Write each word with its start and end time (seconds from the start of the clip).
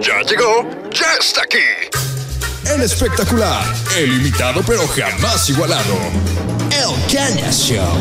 Ya 0.00 0.22
llegó, 0.22 0.64
ya 0.92 1.06
está 1.18 1.42
aquí. 1.42 1.58
El 2.72 2.82
espectacular, 2.82 3.64
el 3.96 4.20
imitado 4.20 4.62
pero 4.64 4.86
jamás 4.86 5.50
igualado. 5.50 5.96
El 6.70 7.12
Caña 7.12 7.50
Show. 7.50 8.00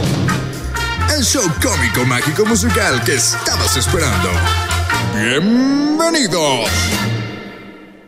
El 1.16 1.24
show 1.24 1.44
cómico, 1.62 2.06
mágico, 2.06 2.46
musical 2.46 3.04
que 3.04 3.16
estabas 3.16 3.76
esperando. 3.78 4.30
Bienvenidos. 5.16 6.70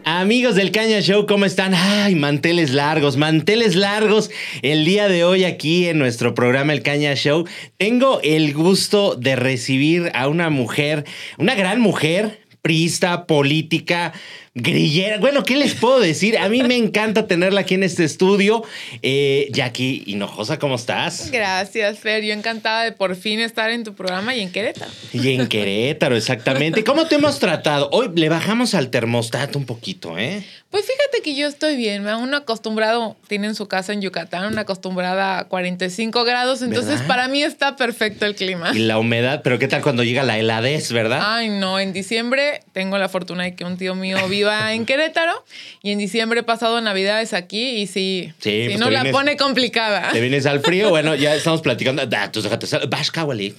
Amigos 0.06 0.56
del 0.56 0.72
Caña 0.72 1.02
Show, 1.02 1.26
¿cómo 1.26 1.46
están? 1.46 1.74
Ay, 1.74 2.14
manteles 2.14 2.72
largos, 2.72 3.18
manteles 3.18 3.76
largos. 3.76 4.30
El 4.62 4.86
día 4.86 5.08
de 5.08 5.24
hoy 5.24 5.46
aquí 5.46 5.88
en 5.88 5.98
nuestro 5.98 6.36
programa 6.36 6.74
El 6.74 6.84
Caña 6.84 7.16
Show, 7.16 7.48
tengo 7.78 8.20
el 8.24 8.54
gusto 8.54 9.16
de 9.16 9.36
recibir 9.36 10.12
a 10.14 10.28
una 10.28 10.52
mujer, 10.52 11.06
una 11.38 11.56
gran 11.56 11.80
mujer, 11.80 12.40
prista, 12.62 13.26
política, 13.26 14.14
grillera. 14.54 15.18
Bueno, 15.18 15.44
¿qué 15.44 15.56
les 15.58 15.76
puedo 15.76 16.00
decir? 16.00 16.38
A 16.38 16.50
mí 16.50 16.64
me 16.64 16.76
encanta 16.76 17.28
tenerla 17.28 17.62
aquí 17.62 17.76
en 17.76 17.84
este 17.84 18.04
estudio. 18.04 18.64
Eh, 19.02 19.48
Jackie 19.52 20.04
Hinojosa, 20.06 20.60
¿cómo 20.60 20.76
estás? 20.76 21.32
Gracias, 21.32 22.00
Fer. 22.00 22.24
Yo 22.24 22.34
encantada 22.34 22.84
de 22.84 22.92
por 22.92 23.16
fin 23.16 23.40
estar 23.40 23.70
en 23.72 23.84
tu 23.84 23.94
programa 23.94 24.36
y 24.36 24.42
en 24.42 24.52
Querétaro. 24.52 24.92
Y 25.14 25.34
en 25.34 25.48
Querétaro, 25.48 26.16
exactamente. 26.16 26.84
¿Cómo 26.84 27.08
te 27.08 27.16
hemos 27.16 27.40
tratado? 27.40 27.90
Hoy 27.92 28.10
le 28.16 28.30
bajamos 28.30 28.74
al 28.74 28.90
termostato 28.90 29.58
un 29.58 29.66
poquito, 29.66 30.18
¿eh? 30.18 30.44
Pues 30.70 30.86
fíjate 30.86 31.24
que 31.24 31.36
yo 31.36 31.48
estoy 31.48 31.76
bien. 31.76 32.04
Me 32.04 32.12
han 32.12 32.34
acostumbrado, 32.36 33.18
tienen 33.28 33.56
su 33.56 33.68
casa 33.68 33.92
en 33.92 34.02
Yucatán, 34.02 34.52
una 34.54 34.62
acostumbrada 34.62 35.40
a 35.40 35.48
45 35.48 36.24
grados. 36.26 36.62
Entonces, 36.62 36.94
¿Verdad? 36.94 37.08
para 37.08 37.28
mí 37.28 37.42
está 37.42 37.76
perfecto 37.76 38.28
el 38.28 38.36
clima. 38.36 38.72
Y 38.76 38.80
la 38.80 39.00
humedad, 39.00 39.42
pero 39.44 39.58
¿qué 39.58 39.68
tal 39.68 39.82
cuando 39.82 40.04
llega 40.04 40.22
la 40.24 40.38
heladez, 40.38 40.92
verdad? 40.92 41.22
Ay, 41.24 41.50
no, 41.50 41.80
en 41.80 41.92
diciembre 41.92 42.62
tengo 42.72 43.00
la 43.00 43.10
fortuna 43.10 43.46
de 43.46 43.56
que 43.56 43.66
un 43.66 43.78
tío 43.78 43.96
mío 43.96 44.18
viva 44.40 44.74
en 44.74 44.86
Querétaro 44.86 45.44
y 45.84 45.92
en 45.92 45.98
diciembre 46.00 46.44
pasado 46.44 46.80
Navidades 46.82 47.34
aquí 47.34 47.70
y 47.82 47.88
sí, 47.88 48.32
Sí, 48.40 48.50
sí, 48.52 48.64
pues 48.68 48.80
no 48.80 48.90
la 48.90 49.02
vienes- 49.04 49.12
pone 49.12 49.38
complicada. 49.38 50.12
Te 50.12 50.22
vienes 50.22 50.46
al 50.46 50.62
frío, 50.62 50.90
bueno, 50.96 51.16
ya 51.16 51.36
estamos 51.36 51.62
platicando. 51.62 52.04
Ah, 52.16 52.32
tú 52.32 52.42
déjate 52.42 52.66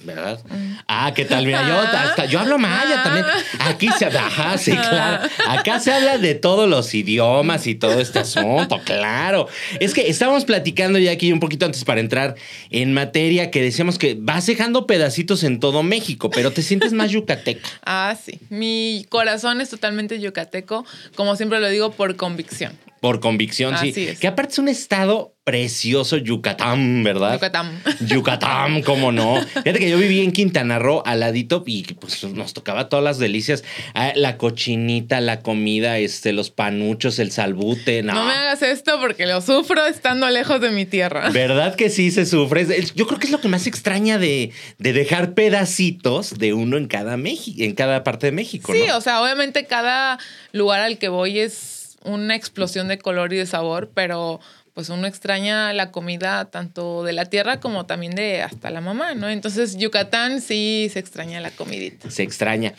¿verdad? 0.03 0.39
Ah, 0.87 1.13
¿qué 1.15 1.25
tal? 1.25 1.45
Mira, 1.45 1.67
yo, 1.67 1.79
hasta- 1.79 2.25
yo 2.25 2.39
hablo 2.39 2.57
maya 2.57 2.99
Ah. 2.99 3.03
también. 3.03 3.25
Aquí 3.59 3.89
se 3.97 4.05
habla, 4.05 4.27
ajá, 4.27 4.57
sí, 4.57 4.71
claro. 4.71 5.27
Acá 5.47 5.79
se 5.79 5.91
habla 5.91 6.17
de 6.17 6.35
todos 6.35 6.67
los 6.69 6.93
idiomas 6.93 7.67
y 7.67 7.75
todo 7.75 7.99
este 7.99 8.19
asunto, 8.19 8.79
claro. 8.83 9.47
Es 9.79 9.93
que 9.93 10.09
estábamos 10.09 10.45
platicando 10.45 10.97
ya 10.99 11.11
aquí 11.11 11.31
un 11.31 11.39
poquito 11.39 11.65
antes 11.65 11.83
para 11.85 11.99
entrar 11.99 12.35
en 12.69 12.93
materia 12.93 13.51
que 13.51 13.61
decíamos 13.61 13.97
que 13.97 14.15
vas 14.19 14.45
dejando 14.47 14.87
pedacitos 14.87 15.43
en 15.43 15.59
todo 15.59 15.83
México, 15.83 16.29
pero 16.29 16.51
te 16.51 16.61
sientes 16.61 16.93
más 16.93 17.11
yucateca. 17.11 17.67
Ah, 17.85 18.15
sí. 18.23 18.39
Mi 18.49 19.05
corazón 19.09 19.61
es 19.61 19.69
totalmente 19.69 20.19
yucateco, 20.19 20.70
como 21.15 21.35
siempre 21.35 21.59
lo 21.59 21.69
digo, 21.69 21.91
por 21.91 22.15
convicción. 22.15 22.77
Por 23.01 23.19
convicción, 23.19 23.75
sí. 23.79 23.93
Es. 23.97 24.19
Que 24.19 24.27
aparte 24.27 24.53
es 24.53 24.59
un 24.59 24.69
estado 24.69 25.35
precioso, 25.43 26.17
Yucatán, 26.17 27.03
¿verdad? 27.03 27.33
Yucatán. 27.33 27.81
Yucatán, 28.07 28.83
cómo 28.83 29.11
no. 29.11 29.41
Fíjate 29.41 29.79
que 29.79 29.89
yo 29.89 29.97
viví 29.97 30.21
en 30.23 30.31
Quintana 30.31 30.77
Roo 30.77 31.01
al 31.03 31.19
ladito 31.21 31.63
y 31.65 31.81
pues 31.95 32.23
nos 32.25 32.53
tocaba 32.53 32.89
todas 32.89 33.03
las 33.03 33.17
delicias. 33.17 33.63
Ah, 33.95 34.13
La 34.15 34.37
cochinita, 34.37 35.19
la 35.19 35.39
comida, 35.41 35.97
este, 35.97 36.31
los 36.31 36.51
panuchos, 36.51 37.17
el 37.17 37.31
salbute. 37.31 38.03
No, 38.03 38.13
No 38.13 38.25
me 38.25 38.33
hagas 38.33 38.61
esto 38.61 38.99
porque 39.01 39.25
lo 39.25 39.41
sufro 39.41 39.83
estando 39.87 40.29
lejos 40.29 40.61
de 40.61 40.69
mi 40.69 40.85
tierra. 40.85 41.29
¿Verdad 41.33 41.73
que 41.75 41.89
sí 41.89 42.11
se 42.11 42.27
sufre? 42.27 42.67
Yo 42.95 43.07
creo 43.07 43.17
que 43.19 43.25
es 43.25 43.31
lo 43.31 43.41
que 43.41 43.47
más 43.47 43.65
extraña 43.65 44.19
de, 44.19 44.51
de 44.77 44.93
dejar 44.93 45.33
pedacitos 45.33 46.37
de 46.37 46.53
uno 46.53 46.77
en 46.77 46.85
cada, 46.87 47.17
Meji- 47.17 47.63
en 47.63 47.73
cada 47.73 48.03
parte 48.03 48.27
de 48.27 48.31
México, 48.31 48.73
Sí, 48.73 48.83
¿no? 48.87 48.97
o 48.97 49.01
sea, 49.01 49.23
obviamente 49.23 49.65
cada 49.65 50.19
lugar 50.51 50.81
al 50.81 50.99
que 50.99 51.09
voy 51.09 51.39
es 51.39 51.80
una 52.03 52.35
explosión 52.35 52.87
de 52.87 52.97
color 52.97 53.33
y 53.33 53.37
de 53.37 53.45
sabor, 53.45 53.91
pero 53.93 54.39
pues 54.73 54.87
uno 54.87 55.05
extraña 55.05 55.73
la 55.73 55.91
comida 55.91 56.45
tanto 56.45 57.03
de 57.03 57.11
la 57.11 57.25
tierra 57.25 57.59
como 57.59 57.85
también 57.85 58.15
de 58.15 58.41
hasta 58.41 58.69
la 58.69 58.79
mamá, 58.79 59.13
¿no? 59.15 59.27
Entonces, 59.29 59.75
Yucatán 59.77 60.39
sí 60.39 60.89
se 60.93 60.99
extraña 60.99 61.41
la 61.41 61.51
comidita. 61.51 62.09
Se 62.09 62.23
extraña. 62.23 62.73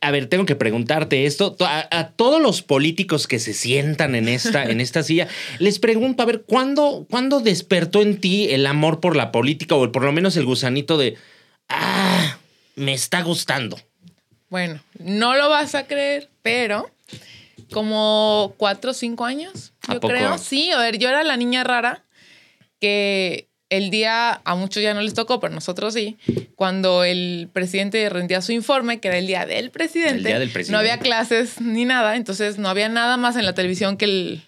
A 0.00 0.10
ver, 0.10 0.26
tengo 0.26 0.46
que 0.46 0.56
preguntarte 0.56 1.26
esto. 1.26 1.52
To- 1.52 1.64
A, 1.64 1.86
a 1.92 2.08
todos 2.08 2.42
los 2.42 2.62
políticos 2.62 3.28
que 3.28 3.38
se 3.38 3.52
sientan 3.54 4.16
en 4.16 4.26
esta, 4.28 4.64
en 4.64 4.80
esta 4.80 5.04
silla, 5.04 5.28
les 5.60 5.78
pregunto, 5.78 6.24
a 6.24 6.26
ver, 6.26 6.42
¿cuándo, 6.42 7.06
¿cuándo 7.08 7.38
despertó 7.38 8.02
en 8.02 8.20
ti 8.20 8.48
el 8.50 8.66
amor 8.66 8.98
por 8.98 9.14
la 9.14 9.30
política 9.30 9.76
o 9.76 9.92
por 9.92 10.02
lo 10.02 10.10
menos 10.10 10.36
el 10.36 10.44
gusanito 10.44 10.98
de, 10.98 11.16
ah, 11.68 12.36
me 12.74 12.94
está 12.94 13.22
gustando? 13.22 13.78
Bueno, 14.50 14.80
no 14.98 15.36
lo 15.36 15.48
vas 15.48 15.76
a 15.76 15.86
creer, 15.86 16.28
pero 16.42 16.90
como 17.72 18.54
cuatro 18.56 18.90
o 18.92 18.94
cinco 18.94 19.24
años, 19.24 19.72
¿A 19.86 19.94
yo 19.94 20.00
poco? 20.00 20.12
creo. 20.14 20.38
Sí, 20.38 20.70
a 20.70 20.78
ver, 20.78 20.98
yo 20.98 21.08
era 21.08 21.22
la 21.24 21.36
niña 21.36 21.64
rara 21.64 22.04
que 22.80 23.48
el 23.70 23.90
día, 23.90 24.40
a 24.44 24.54
muchos 24.54 24.82
ya 24.82 24.94
no 24.94 25.02
les 25.02 25.12
tocó, 25.14 25.40
pero 25.40 25.54
nosotros 25.54 25.92
sí, 25.92 26.16
cuando 26.54 27.04
el 27.04 27.50
presidente 27.52 28.08
rendía 28.08 28.40
su 28.40 28.52
informe, 28.52 28.98
que 29.00 29.08
era 29.08 29.18
el 29.18 29.26
día 29.26 29.44
del 29.44 29.70
presidente, 29.70 30.16
El 30.18 30.24
día 30.24 30.38
del 30.38 30.48
presidente. 30.50 30.72
no 30.72 30.78
había 30.78 30.98
clases 30.98 31.60
ni 31.60 31.84
nada, 31.84 32.16
entonces 32.16 32.56
no 32.58 32.68
había 32.68 32.88
nada 32.88 33.16
más 33.16 33.36
en 33.36 33.44
la 33.44 33.54
televisión 33.54 33.96
que 33.96 34.04
el... 34.06 34.42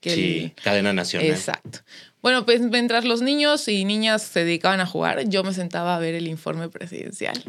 Que 0.00 0.10
Sí, 0.10 0.52
el 0.56 0.62
cadena 0.62 0.92
nacional. 0.92 1.30
Exacto. 1.30 1.78
Bueno, 2.20 2.44
pues 2.44 2.60
mientras 2.60 3.04
los 3.06 3.22
niños 3.22 3.66
y 3.68 3.84
niñas 3.86 4.22
se 4.22 4.44
dedicaban 4.44 4.80
a 4.80 4.86
jugar, 4.86 5.26
yo 5.28 5.42
me 5.42 5.54
sentaba 5.54 5.96
a 5.96 5.98
ver 5.98 6.14
el 6.14 6.26
informe 6.26 6.68
presidencial. 6.68 7.42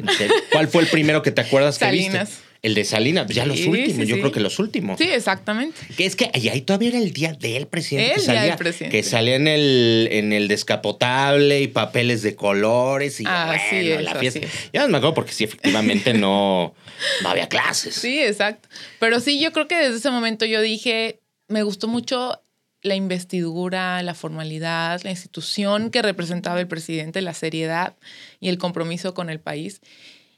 ¿Cuál 0.50 0.68
fue 0.68 0.82
el 0.82 0.88
primero 0.88 1.20
que 1.22 1.30
te 1.30 1.42
acuerdas 1.42 1.78
que 1.78 1.90
viste? 1.90 2.24
El 2.60 2.74
de 2.74 2.84
Salinas, 2.84 3.24
pues 3.26 3.36
ya 3.36 3.46
los 3.46 3.56
Sí, 3.58 3.68
últimos, 3.68 4.02
sí, 4.02 4.06
yo 4.06 4.16
sí. 4.16 4.20
creo 4.20 4.32
que 4.32 4.40
los 4.40 4.58
últimos. 4.58 4.98
Sí, 4.98 5.08
exactamente. 5.08 5.78
Que 5.96 6.06
es 6.06 6.16
que 6.16 6.30
ahí, 6.34 6.48
ahí 6.48 6.60
todavía 6.62 6.88
era 6.88 6.98
el 6.98 7.12
día 7.12 7.32
del 7.32 7.66
presidente. 7.68 8.14
El 8.14 8.14
que 8.16 8.20
día 8.22 8.26
salía, 8.34 8.42
del 8.50 8.56
presidente. 8.56 8.96
Que 8.96 9.02
salía 9.04 9.36
en 9.36 9.46
el, 9.48 10.08
en 10.10 10.32
el 10.32 10.48
descapotable 10.48 11.60
y 11.60 11.68
papeles 11.68 12.22
de 12.22 12.34
colores 12.34 13.20
y 13.20 13.24
Así 13.26 13.76
bueno, 13.76 13.98
es, 14.00 14.02
la 14.04 14.14
fiesta. 14.16 14.40
es. 14.40 14.70
Ya 14.72 14.82
no 14.82 14.88
me 14.88 14.98
acuerdo 14.98 15.14
porque 15.14 15.32
sí, 15.32 15.44
efectivamente 15.44 16.14
no, 16.14 16.74
no 17.22 17.28
había 17.28 17.48
clases. 17.48 17.94
Sí, 17.94 18.18
exacto. 18.20 18.68
Pero 18.98 19.20
sí, 19.20 19.40
yo 19.40 19.52
creo 19.52 19.68
que 19.68 19.76
desde 19.76 19.96
ese 19.98 20.10
momento 20.10 20.44
yo 20.44 20.60
dije, 20.60 21.20
me 21.46 21.62
gustó 21.62 21.86
mucho 21.86 22.42
la 22.82 22.94
investidura, 22.96 24.02
la 24.02 24.14
formalidad, 24.14 25.00
la 25.02 25.10
institución 25.10 25.90
que 25.90 26.02
representaba 26.02 26.58
el 26.60 26.68
presidente, 26.68 27.20
la 27.22 27.34
seriedad 27.34 27.96
y 28.40 28.48
el 28.48 28.58
compromiso 28.58 29.14
con 29.14 29.30
el 29.30 29.40
país. 29.40 29.80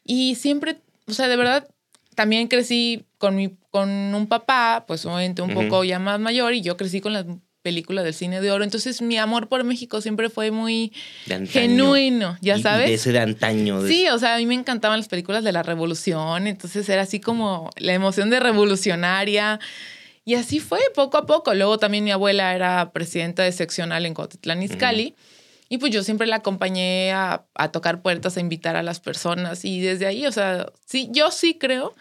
Y 0.05 0.35
siempre, 0.35 0.77
o 1.07 1.13
sea, 1.13 1.29
de 1.29 1.37
verdad, 1.37 1.69
también 2.21 2.49
crecí 2.49 3.07
con, 3.17 3.35
mi, 3.35 3.57
con 3.71 3.89
un 3.89 4.27
papá, 4.27 4.85
pues 4.87 5.07
obviamente 5.07 5.41
un 5.41 5.53
Ujú. 5.53 5.63
poco 5.63 5.85
ya 5.85 5.99
más 5.99 6.21
mayor, 6.21 6.53
y 6.53 6.61
yo 6.61 6.77
crecí 6.77 7.01
con 7.01 7.15
las 7.15 7.25
películas 7.63 8.05
del 8.05 8.13
cine 8.13 8.43
de 8.43 8.53
oro. 8.53 8.63
Entonces 8.63 9.01
mi 9.01 9.17
amor 9.17 9.49
por 9.49 9.65
México 9.65 10.03
siempre 10.03 10.29
fue 10.29 10.51
muy 10.51 10.93
genuino, 11.49 12.37
ya 12.43 12.59
sabes. 12.59 12.89
de 12.89 12.95
ese 12.95 13.13
de 13.13 13.21
antaño. 13.21 13.83
de 13.83 13.89
Sí, 13.91 14.07
o 14.11 14.19
sea, 14.19 14.35
a 14.35 14.39
mí 14.39 14.45
me 14.45 14.53
encantaban 14.55 14.99
las 14.99 15.09
películas 15.09 15.43
de 15.45 15.53
la 15.53 15.63
revolución, 15.63 16.47
entonces 16.47 16.87
era 16.91 17.01
así 17.01 17.21
como 17.21 17.71
la 17.79 17.95
emoción 17.95 18.29
de 18.29 18.39
revolucionaria. 18.39 19.59
Y 20.27 20.35
así 20.35 20.61
fue, 20.61 20.81
poco 20.95 21.17
a 21.17 21.25
poco. 21.25 21.55
Luego 21.55 21.79
también 21.79 22.05
mi 22.05 22.11
abuela 22.11 22.55
era 22.55 22.93
presidenta 22.93 23.45
de 23.45 23.53
seccional 23.53 24.05
en 24.05 24.13
Cotitlán 24.13 24.63
Izcalli. 24.63 25.15
Y 25.71 25.79
pues 25.79 25.91
yo 25.91 26.03
siempre 26.03 26.27
la 26.27 26.37
acompañé 26.37 27.13
a, 27.13 27.47
a 27.55 27.73
tocar 27.73 28.03
puertas, 28.03 28.37
a 28.37 28.41
invitar 28.41 28.77
a 28.77 28.83
las 28.83 29.01
personas. 29.01 29.65
Y 29.65 29.81
desde 29.81 30.07
ahí, 30.07 30.27
o 30.27 30.33
sea, 30.33 30.67
sí, 30.85 31.09
yo 31.13 31.31
sí 31.31 31.55
creo 31.59 31.95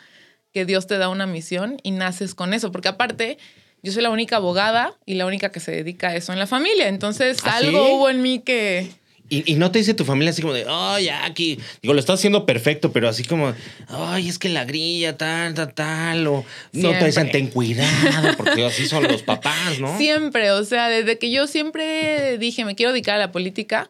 que 0.54 0.66
Dios 0.66 0.88
te 0.88 0.98
da 0.98 1.10
una 1.10 1.26
misión 1.28 1.78
y 1.84 1.92
naces 1.92 2.36
con 2.36 2.54
eso. 2.54 2.72
Porque 2.72 2.88
aparte, 2.90 3.38
yo 3.84 3.92
soy 3.92 4.04
la 4.04 4.10
única 4.10 4.38
abogada 4.38 4.94
y 5.06 5.16
la 5.16 5.26
única 5.26 5.52
que 5.52 5.60
se 5.60 5.72
dedica 5.72 6.10
a 6.10 6.16
eso 6.16 6.34
en 6.34 6.40
la 6.40 6.48
familia. 6.48 6.88
Entonces, 6.88 7.38
¿Ah, 7.44 7.58
algo 7.58 7.86
sí? 7.86 7.92
hubo 7.94 8.10
en 8.10 8.22
mí 8.22 8.40
que, 8.40 8.90
Y, 9.30 9.52
y 9.52 9.56
no 9.56 9.70
te 9.72 9.78
dice 9.78 9.94
tu 9.94 10.06
familia 10.06 10.32
así 10.32 10.42
como 10.42 10.56
de, 10.56 10.66
ay, 10.68 11.10
aquí, 11.10 11.60
digo, 11.84 11.94
lo 11.94 12.00
estás 12.00 12.16
haciendo 12.20 12.48
perfecto, 12.48 12.92
pero 12.92 13.08
así 13.08 13.24
como, 13.24 13.54
ay, 13.88 14.28
es 14.28 14.40
que 14.40 14.50
la 14.50 14.66
grilla, 14.66 15.18
tal, 15.18 15.54
tal, 15.54 15.74
tal, 15.74 16.28
o 16.28 16.44
no 16.74 16.90
te 16.98 17.06
dicen, 17.06 17.30
ten 17.30 17.48
cuidado, 17.48 18.36
porque 18.38 18.66
así 18.66 18.88
son 18.88 19.04
los 19.04 19.22
papás, 19.22 19.80
¿no? 19.80 19.96
Siempre, 20.00 20.50
o 20.52 20.64
sea, 20.66 20.90
desde 20.90 21.20
que 21.20 21.30
yo 21.30 21.46
siempre 21.46 22.40
dije 22.40 22.66
me 22.66 22.74
quiero 22.74 22.92
dedicar 22.92 23.16
a 23.16 23.20
la 23.20 23.32
política, 23.32 23.88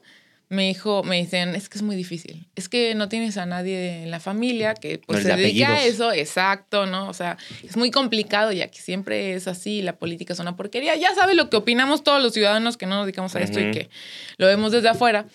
me 0.50 0.68
dijo, 0.68 1.04
me 1.04 1.18
dicen, 1.18 1.54
es 1.54 1.70
que 1.70 1.78
es 1.78 1.84
muy 1.84 1.96
difícil. 1.96 2.48
Es 2.56 2.70
que 2.70 2.96
no 2.96 3.08
tienes 3.08 3.38
a 3.38 3.46
nadie 3.46 4.04
en 4.04 4.12
la 4.12 4.20
familia 4.20 4.74
que 4.74 4.98
pues, 4.98 5.20
No, 5.20 5.30
se 5.30 5.36
de 5.36 5.44
dedique 5.44 5.64
a 5.66 5.86
eso, 5.86 6.12
exacto, 6.12 6.88
¿no? 6.88 7.08
O 7.08 7.14
sea, 7.14 7.38
es 7.64 7.78
muy 7.78 7.92
complicado 7.92 8.52
y 8.52 8.62
aquí 8.62 8.80
siempre 8.80 9.36
es 9.36 9.48
así, 9.48 9.84
la 9.84 9.98
política 9.98 10.34
es 10.34 10.40
una 10.40 10.56
porquería. 10.56 10.96
Ya 10.96 11.14
sabes 11.14 11.36
lo 11.36 11.52
que 11.52 11.58
opinamos 11.58 12.04
todos 12.04 12.22
los 12.22 12.34
ciudadanos 12.34 12.78
que 12.78 12.88
no 12.88 12.96
nos 12.96 13.06
dedicamos 13.06 13.36
a 13.36 13.42
esto 13.42 13.60
y 13.60 13.66
Ujú. 13.66 13.74
que 13.74 13.90
lo 14.38 14.48
vemos 14.48 14.72
desde 14.72 14.90
afuera. 14.90 15.28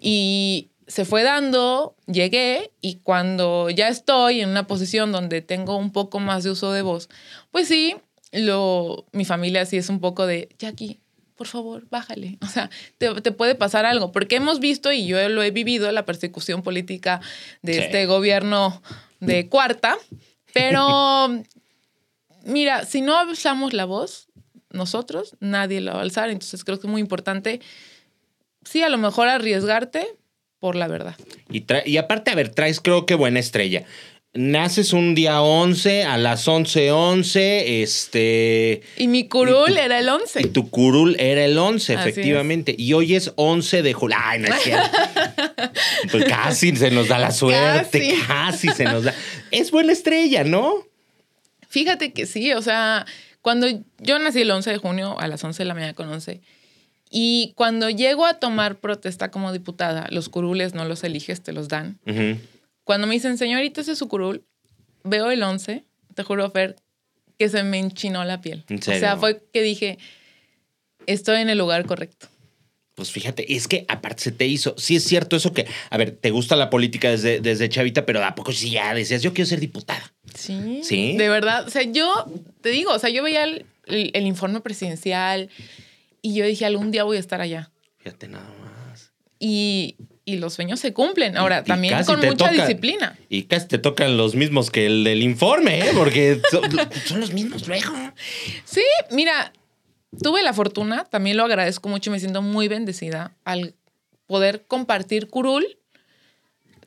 Y 0.00 0.70
se 0.88 1.04
fue 1.04 1.22
dando, 1.22 1.94
llegué 2.08 2.72
y 2.80 2.96
cuando 2.96 3.70
ya 3.70 3.86
estoy 3.86 4.40
en 4.40 4.48
una 4.48 4.66
posición 4.66 5.12
donde 5.12 5.42
tengo 5.42 5.76
un 5.76 5.92
poco 5.92 6.18
más 6.18 6.42
de 6.42 6.50
uso 6.50 6.72
de 6.72 6.82
voz, 6.82 7.08
pues 7.52 7.68
sí, 7.68 7.94
lo, 8.32 9.06
mi 9.12 9.24
familia 9.24 9.64
sí 9.64 9.76
es 9.76 9.88
un 9.88 10.00
poco 10.00 10.26
de, 10.26 10.48
Jackie, 10.58 10.98
por 11.40 11.46
favor, 11.46 11.86
bájale. 11.88 12.36
O 12.42 12.46
sea, 12.48 12.68
te, 12.98 13.08
te 13.22 13.32
puede 13.32 13.54
pasar 13.54 13.86
algo. 13.86 14.12
Porque 14.12 14.36
hemos 14.36 14.60
visto, 14.60 14.92
y 14.92 15.06
yo 15.06 15.26
lo 15.30 15.42
he 15.42 15.50
vivido, 15.50 15.90
la 15.90 16.04
persecución 16.04 16.62
política 16.62 17.22
de 17.62 17.72
Sí. 17.72 17.78
este 17.80 18.04
gobierno 18.04 18.82
de 19.20 19.48
cuarta, 19.48 19.96
pero 20.52 21.30
Mira, 22.44 22.84
si 22.84 23.00
no 23.00 23.16
alzamos 23.18 23.72
la 23.72 23.86
voz, 23.86 24.28
nosotros, 24.70 25.34
nadie 25.40 25.80
la 25.80 25.94
va 25.94 26.00
a 26.00 26.02
alzar. 26.02 26.28
Entonces 26.28 26.62
creo 26.62 26.78
que 26.78 26.86
es 26.86 26.90
muy 26.90 27.00
importante, 27.00 27.60
sí, 28.62 28.82
a 28.82 28.90
lo 28.90 28.98
mejor 28.98 29.28
arriesgarte 29.28 30.06
por 30.58 30.76
la 30.76 30.88
verdad. 30.88 31.16
Y, 31.50 31.64
y 31.86 31.96
aparte, 31.96 32.30
a 32.30 32.34
ver, 32.34 32.50
traes 32.50 32.80
creo 32.82 33.06
que 33.06 33.14
buena 33.14 33.40
estrella. 33.40 33.86
Naces 34.32 34.92
un 34.92 35.16
día 35.16 35.42
11, 35.42 36.04
a 36.04 36.16
las 36.16 36.46
11:11, 36.46 37.82
este... 37.82 38.80
Y 38.96 39.08
mi 39.08 39.26
curul 39.26 39.70
Y 39.70 39.74
tu- 39.74 39.78
era 39.80 39.98
el 39.98 40.06
Y 40.06 40.08
11. 40.08 40.42
tu 40.48 40.70
curul 40.70 41.16
era 41.18 41.44
el 41.44 41.58
11, 41.58 41.96
Así 41.96 42.08
efectivamente. 42.10 42.72
Y 42.78 42.92
hoy 42.92 43.16
es 43.16 43.32
11 43.34 43.82
de 43.82 43.92
julio. 43.92 44.16
Ay, 44.20 44.38
no 44.38 44.46
es 44.54 44.62
cierto. 44.62 44.88
Pues 46.12 46.24
casi 46.26 46.76
se 46.76 46.92
nos 46.92 47.08
da 47.08 47.18
la 47.18 47.32
suerte. 47.32 48.14
Casi. 48.28 48.68
Casi 48.68 48.68
se 48.68 48.84
nos 48.84 49.02
da. 49.02 49.14
Es 49.50 49.72
buena 49.72 49.92
estrella, 49.92 50.44
¿no? 50.44 50.74
Fíjate 51.68 52.12
que 52.12 52.26
sí, 52.26 52.52
o 52.52 52.62
sea, 52.62 53.06
cuando 53.42 53.66
yo 53.98 54.18
nací 54.20 54.42
el 54.42 54.50
11 54.52 54.70
de 54.70 54.78
junio 54.78 55.18
a 55.18 55.26
las 55.26 55.42
11 55.42 55.62
de 55.62 55.66
la 55.66 55.74
mañana 55.74 55.94
con 55.94 56.08
11, 56.08 56.40
y 57.10 57.52
cuando 57.56 57.90
llego 57.90 58.26
a 58.26 58.34
tomar 58.34 58.76
protesta 58.76 59.32
como 59.32 59.52
diputada, 59.52 60.06
los 60.10 60.28
curules 60.28 60.74
no 60.74 60.84
los 60.84 61.02
eliges, 61.02 61.40
te 61.42 61.52
los 61.52 61.66
dan. 61.68 61.98
Ujú. 62.06 62.38
Cuando 62.90 63.06
me 63.06 63.14
dicen, 63.14 63.38
señorita, 63.38 63.82
ese 63.82 63.92
es 63.92 63.98
su 63.98 64.08
curul, 64.08 64.42
veo 65.04 65.30
el 65.30 65.40
11, 65.44 65.84
te 66.16 66.22
juro, 66.24 66.50
Fer, 66.50 66.74
que 67.38 67.48
se 67.48 67.62
me 67.62 67.78
enchinó 67.78 68.24
la 68.24 68.40
piel. 68.40 68.64
¿En 68.68 68.78
O 68.80 68.82
sea, 68.82 69.16
fue 69.16 69.44
que 69.52 69.62
dije, 69.62 69.96
estoy 71.06 71.40
en 71.40 71.50
el 71.50 71.58
lugar 71.58 71.86
correcto. 71.86 72.26
Pues 72.96 73.12
fíjate, 73.12 73.54
es 73.54 73.68
que 73.68 73.84
aparte 73.86 74.24
se 74.24 74.32
te 74.32 74.44
hizo. 74.48 74.74
Sí 74.76 74.96
es 74.96 75.04
cierto 75.04 75.36
eso 75.36 75.52
que, 75.54 75.66
a 75.88 75.96
ver, 75.98 76.10
te 76.10 76.30
gusta 76.32 76.56
la 76.56 76.68
política 76.68 77.10
desde, 77.12 77.40
desde 77.40 77.68
chavita, 77.68 78.04
pero 78.04 78.24
¿a 78.24 78.34
poco 78.34 78.50
sí 78.50 78.70
ya 78.72 78.92
decías, 78.92 79.22
yo 79.22 79.32
quiero 79.32 79.48
ser 79.48 79.60
diputada? 79.60 80.12
Sí. 80.34 80.80
¿Sí? 80.82 81.16
De 81.16 81.28
verdad. 81.28 81.68
O 81.68 81.70
sea, 81.70 81.82
yo 81.84 82.26
te 82.60 82.70
digo, 82.70 82.92
o 82.92 82.98
sea, 82.98 83.08
yo 83.08 83.22
veía 83.22 83.44
el, 83.44 83.66
el- 83.86 84.10
el 84.14 84.26
informe 84.26 84.60
presidencial 84.60 85.48
y 86.22 86.34
yo 86.34 86.44
dije, 86.44 86.66
algún 86.66 86.90
día 86.90 87.04
voy 87.04 87.18
a 87.18 87.20
estar 87.20 87.40
allá. 87.40 87.70
Fíjate 87.98 88.26
nada 88.26 88.52
más. 88.64 89.12
Y, 89.38 89.94
y 90.34 90.38
los 90.38 90.54
sueños 90.54 90.80
se 90.80 90.92
cumplen. 90.92 91.36
Ahora, 91.36 91.62
Y 91.64 91.68
también 91.68 92.02
con 92.04 92.16
mucha 92.20 92.36
toca- 92.36 92.50
disciplina. 92.52 93.18
Y 93.28 93.44
casi 93.44 93.66
te 93.68 93.78
tocan 93.78 94.16
los 94.16 94.34
mismos 94.34 94.70
que 94.70 94.86
el 94.86 95.04
del 95.04 95.22
informe, 95.22 95.80
¿eh? 95.80 95.90
Porque 95.94 96.40
son, 96.50 96.62
son 97.06 97.20
los 97.20 97.32
mismos 97.32 97.66
luego. 97.68 97.92
Sí, 98.64 98.82
mira, 99.10 99.52
tuve 100.22 100.42
la 100.42 100.52
fortuna, 100.52 101.04
también 101.04 101.36
lo 101.36 101.44
agradezco 101.44 101.88
mucho 101.88 102.10
y 102.10 102.12
me 102.12 102.20
siento 102.20 102.42
muy 102.42 102.68
bendecida 102.68 103.36
al 103.44 103.74
poder 104.26 104.64
compartir 104.66 105.28
curul, 105.28 105.78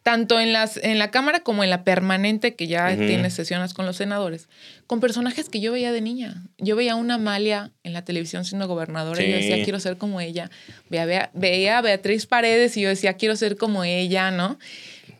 tanto 0.03 0.39
en, 0.39 0.51
las, 0.53 0.77
en 0.77 0.99
la 0.99 1.11
Cámara 1.11 1.39
como 1.39 1.63
en 1.63 1.69
la 1.69 1.83
permanente, 1.85 2.55
que 2.55 2.67
ya 2.67 2.93
tiene 2.95 3.29
sesiones 3.29 3.73
con 3.73 3.85
los 3.85 3.95
senadores, 3.95 4.49
con 4.85 4.99
personajes 4.99 5.47
que 5.49 5.61
yo 5.61 5.71
veía 5.71 5.91
de 5.93 6.01
niña. 6.01 6.43
Yo 6.57 6.75
veía 6.75 6.91
a 6.91 6.95
una 6.95 7.15
Amalia 7.15 7.71
en 7.83 7.93
la 7.93 8.03
televisión 8.03 8.43
siendo 8.43 8.67
gobernadora 8.67 9.23
y 9.23 9.29
yo 9.31 9.37
decía, 9.37 9.63
quiero 9.63 9.79
ser 9.79 9.97
como 9.97 10.19
ella. 10.19 10.51
Veía, 10.89 11.05
veía- 11.05 11.29
veía 11.33 11.77
a 11.77 11.81
Beatriz 11.81 12.25
Paredes 12.25 12.75
y 12.77 12.81
yo 12.81 12.89
decía, 12.89 13.13
quiero 13.13 13.35
ser 13.37 13.55
como 13.57 13.83
ella, 13.85 14.29
¿no? 14.29 14.59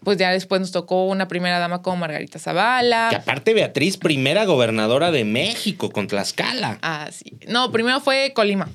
Pues 0.04 0.18
ya 0.18 0.32
después 0.32 0.60
nos 0.60 0.74
tocó 0.74 1.06
una 1.06 1.30
primera 1.30 1.60
dama 1.60 1.82
como 1.82 1.96
Margarita 1.96 2.38
Zavala. 2.38 3.08
Que 3.10 3.16
aparte 3.16 3.54
Beatriz, 3.54 3.96
primera 3.96 4.44
gobernadora 4.44 5.12
de 5.12 5.24
México 5.24 5.92
con 5.92 6.08
Tlaxcala. 6.08 6.78
Ah, 6.82 7.08
sí. 7.10 7.38
No, 7.48 7.72
primero 7.72 8.02
fue 8.02 8.34
Colima. 8.36 8.68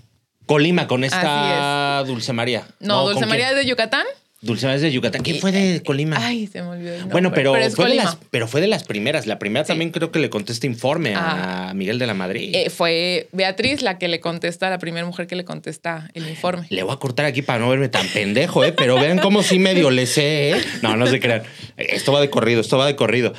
Colima 0.47 0.87
con 0.87 1.05
esta 1.05 2.03
Dulce 2.07 2.33
María. 2.33 2.67
No, 2.81 3.03
¿con 3.05 3.13
Dulce 3.13 3.27
María 3.27 3.51
es 3.51 3.57
de 3.57 3.67
Yucatán. 3.67 4.07
Dulce 4.41 4.67
María 4.67 4.77
es 4.77 4.83
de 4.83 4.93
Yucatán. 4.93 5.23
¿Quién 5.23 5.41
fue 5.41 5.51
de 5.51 5.83
Colima? 5.83 6.17
Ay, 6.21 6.47
se 6.47 6.63
me 6.63 6.69
olvidó. 6.69 6.95
el 6.95 7.05
bueno, 7.07 7.33
pero, 7.33 7.57
es 7.57 7.75
fue 7.75 7.89
de 7.89 7.97
las, 7.97 8.17
pero 8.31 8.47
fue 8.47 8.61
de 8.61 8.69
las 8.69 8.85
primeras. 8.85 9.27
La 9.27 9.41
primera 9.41 9.65
Sí. 9.65 9.69
también 9.69 9.91
creo 9.91 10.13
que 10.13 10.21
le 10.21 10.31
contesta 10.31 10.65
informe 10.67 11.15
a 11.17 11.73
Miguel 11.75 11.99
de 11.99 12.07
la 12.07 12.15
Madrid. 12.15 12.55
Eh, 12.55 12.71
fue 12.71 13.29
Beatriz 13.33 13.83
la 13.83 13.99
que 13.99 14.07
le 14.07 14.21
contesta, 14.21 14.71
la 14.71 14.79
primera 14.79 15.05
mujer 15.05 15.27
que 15.27 15.35
le 15.35 15.45
contesta 15.45 16.09
el 16.15 16.29
informe. 16.29 16.67
Le 16.71 16.85
voy 16.85 16.95
a 16.95 16.99
cortar 16.99 17.27
aquí 17.27 17.43
para 17.43 17.59
no 17.59 17.69
verme 17.69 17.89
tan 17.89 18.07
pendejo, 18.07 18.65
¿eh? 18.65 18.71
Pero 18.73 18.95
vean 18.95 19.19
cómo 19.19 19.43
sí 19.43 19.59
medio 19.59 19.91
le 19.91 20.07
sé, 20.07 20.51
¿eh? 20.53 20.57
No, 20.83 20.97
no 20.97 21.09
se 21.09 21.19
crean. 21.19 21.43
Esto 21.77 22.13
va 22.13 22.21
de 22.21 22.31
corrido, 22.31 22.61
esto 22.61 22.79
va 22.79 22.87
de 22.87 22.95
corrido. 22.95 23.35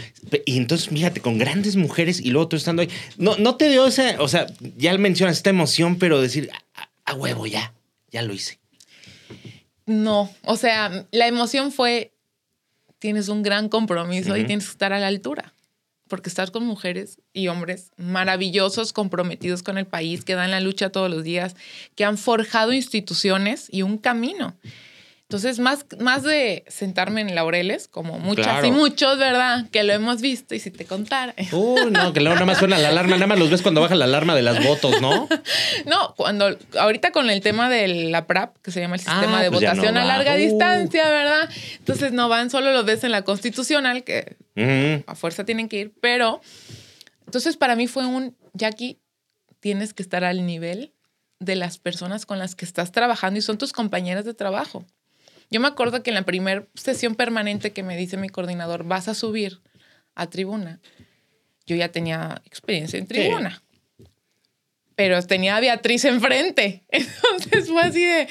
Y 0.46 0.57
entonces, 0.57 0.90
fíjate, 0.90 1.22
con 1.22 1.38
grandes 1.38 1.78
mujeres 1.78 2.19
y 2.19 2.31
luego 2.31 2.50
tú 2.50 2.57
estando 2.57 2.81
ahí. 2.81 2.90
No, 3.18 3.38
no 3.38 3.56
te 3.56 3.69
dio 3.69 3.88
esa, 3.88 4.16
o 4.19 4.28
sea, 4.28 4.48
ya 4.75 4.98
mencionas 4.98 5.38
esta 5.38 5.50
emoción, 5.50 5.98
pero 5.98 6.22
decir, 6.22 6.50
a, 6.75 6.90
a 7.12 7.13
huevo, 7.16 7.48
ya, 7.48 7.74
ya 8.12 8.22
lo 8.22 8.34
hice. 8.34 8.60
No, 9.89 10.30
o 10.45 10.56
sea, 10.56 11.07
la 11.12 11.25
emoción 11.25 11.71
fue, 11.71 12.13
tienes 13.00 13.27
un 13.27 13.41
gran 13.41 13.69
compromiso 13.69 14.38
y 14.38 14.45
tienes 14.45 14.65
que 14.65 14.71
estar 14.74 14.94
a 14.94 15.00
la 15.00 15.07
altura, 15.07 15.51
porque 16.07 16.30
estás 16.30 16.51
con 16.51 16.63
mujeres 16.63 17.19
y 17.33 17.47
hombres 17.47 17.89
maravillosos, 17.97 18.94
comprometidos 18.94 19.63
con 19.63 19.80
el 19.80 19.88
país, 19.88 20.24
que 20.24 20.36
dan 20.36 20.51
la 20.51 20.59
lucha 20.59 20.91
todos 20.91 21.09
los 21.09 21.24
días, 21.24 21.56
que 21.95 22.06
han 22.06 22.19
forjado 22.19 22.71
instituciones 22.71 23.68
y 23.71 23.81
un 23.81 23.97
camino. 23.97 24.56
Entonces, 25.31 25.60
más, 25.60 25.86
más 26.00 26.24
de 26.24 26.64
sentarme 26.70 27.22
en 27.22 27.36
laureles, 27.36 27.88
como 27.88 28.18
muchas 28.18 28.46
Claro. 28.48 28.66
y 28.66 28.72
muchos, 28.72 29.20
¿verdad? 29.20 29.70
Que 29.70 29.84
lo 29.84 29.94
hemos 29.94 30.22
visto 30.22 30.56
y 30.56 30.60
si 30.60 30.72
te 30.72 30.86
contara. 30.86 31.36
Uy, 31.52 31.92
no, 31.92 32.14
que 32.14 32.20
luego 32.20 32.34
nada 32.34 32.48
más 32.48 32.58
suena 32.58 32.80
la 32.80 32.88
alarma, 32.90 33.14
nada 33.16 33.28
más 33.28 33.38
los 33.38 33.52
ves 33.52 33.62
cuando 33.62 33.80
baja 33.80 33.94
la 33.94 34.06
alarma 34.06 34.34
de 34.34 34.42
las 34.42 34.64
votos, 34.66 35.00
¿no? 35.02 35.28
No, 35.86 36.16
cuando 36.18 36.58
ahorita 36.80 37.12
con 37.12 37.30
el 37.30 37.42
tema 37.42 37.70
de 37.70 37.88
la 38.10 38.26
PRAP, 38.26 38.58
que 38.64 38.72
se 38.72 38.80
llama 38.81 38.96
el 38.96 39.02
sistema 39.02 39.38
Ah, 39.38 39.44
de 39.44 39.52
pues 39.52 39.62
votación 39.62 39.94
no 39.94 40.02
a 40.02 40.06
larga 40.06 40.34
Uh. 40.34 40.38
distancia, 40.38 41.08
¿verdad? 41.08 41.48
Entonces 41.78 42.12
no 42.12 42.28
van, 42.28 42.50
solo 42.50 42.74
los 42.74 42.84
ves 42.86 43.04
en 43.04 43.12
la 43.12 43.22
constitucional, 43.22 44.04
que 44.04 44.36
a 45.06 45.14
fuerza 45.14 45.44
tienen 45.46 45.70
que 45.70 45.78
ir, 45.78 45.94
pero 46.02 46.42
entonces 47.28 47.56
para 47.56 47.75
mí 47.75 47.86
fue 47.86 48.08
un, 48.08 48.36
Jackie, 48.56 48.98
tienes 49.60 49.94
que 49.94 50.02
estar 50.02 50.24
al 50.24 50.48
nivel 50.48 50.92
de 51.40 51.56
las 51.56 51.78
personas 51.78 52.25
con 52.25 52.40
las 52.40 52.56
que 52.56 52.66
estás 52.66 52.92
trabajando 52.92 53.38
y 53.38 53.44
son 53.44 53.60
tus 53.60 53.74
compañeras 53.74 54.25
de 54.25 54.34
trabajo. 54.34 54.86
Yo 55.50 55.60
me 55.60 55.68
acuerdo 55.68 56.04
que 56.04 56.12
en 56.12 56.16
la 56.16 56.24
primera 56.24 56.68
sesión 56.75 57.16
permanente 57.16 57.72
que 57.72 57.84
me 57.84 57.98
dice 57.98 58.18
mi 58.18 58.30
coordinador, 58.30 58.84
vas 58.84 59.07
a 59.07 59.13
subir 59.13 59.62
a 60.16 60.30
tribuna, 60.30 60.80
yo 61.66 61.75
ya 61.75 61.92
tenía 61.92 62.42
experiencia 62.46 63.00
en 63.00 63.07
tribuna. 63.07 63.63
Pero 64.96 65.22
tenía 65.24 65.56
a 65.56 65.60
Beatriz 65.62 66.04
enfrente. 66.06 66.84
Entonces 66.90 67.69
fue 67.69 67.81
así 67.81 68.04
de... 68.04 68.28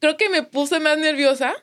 Creo 0.00 0.16
que 0.16 0.28
me 0.28 0.42
puse 0.42 0.78
más 0.80 0.98
nerviosa 0.98 1.54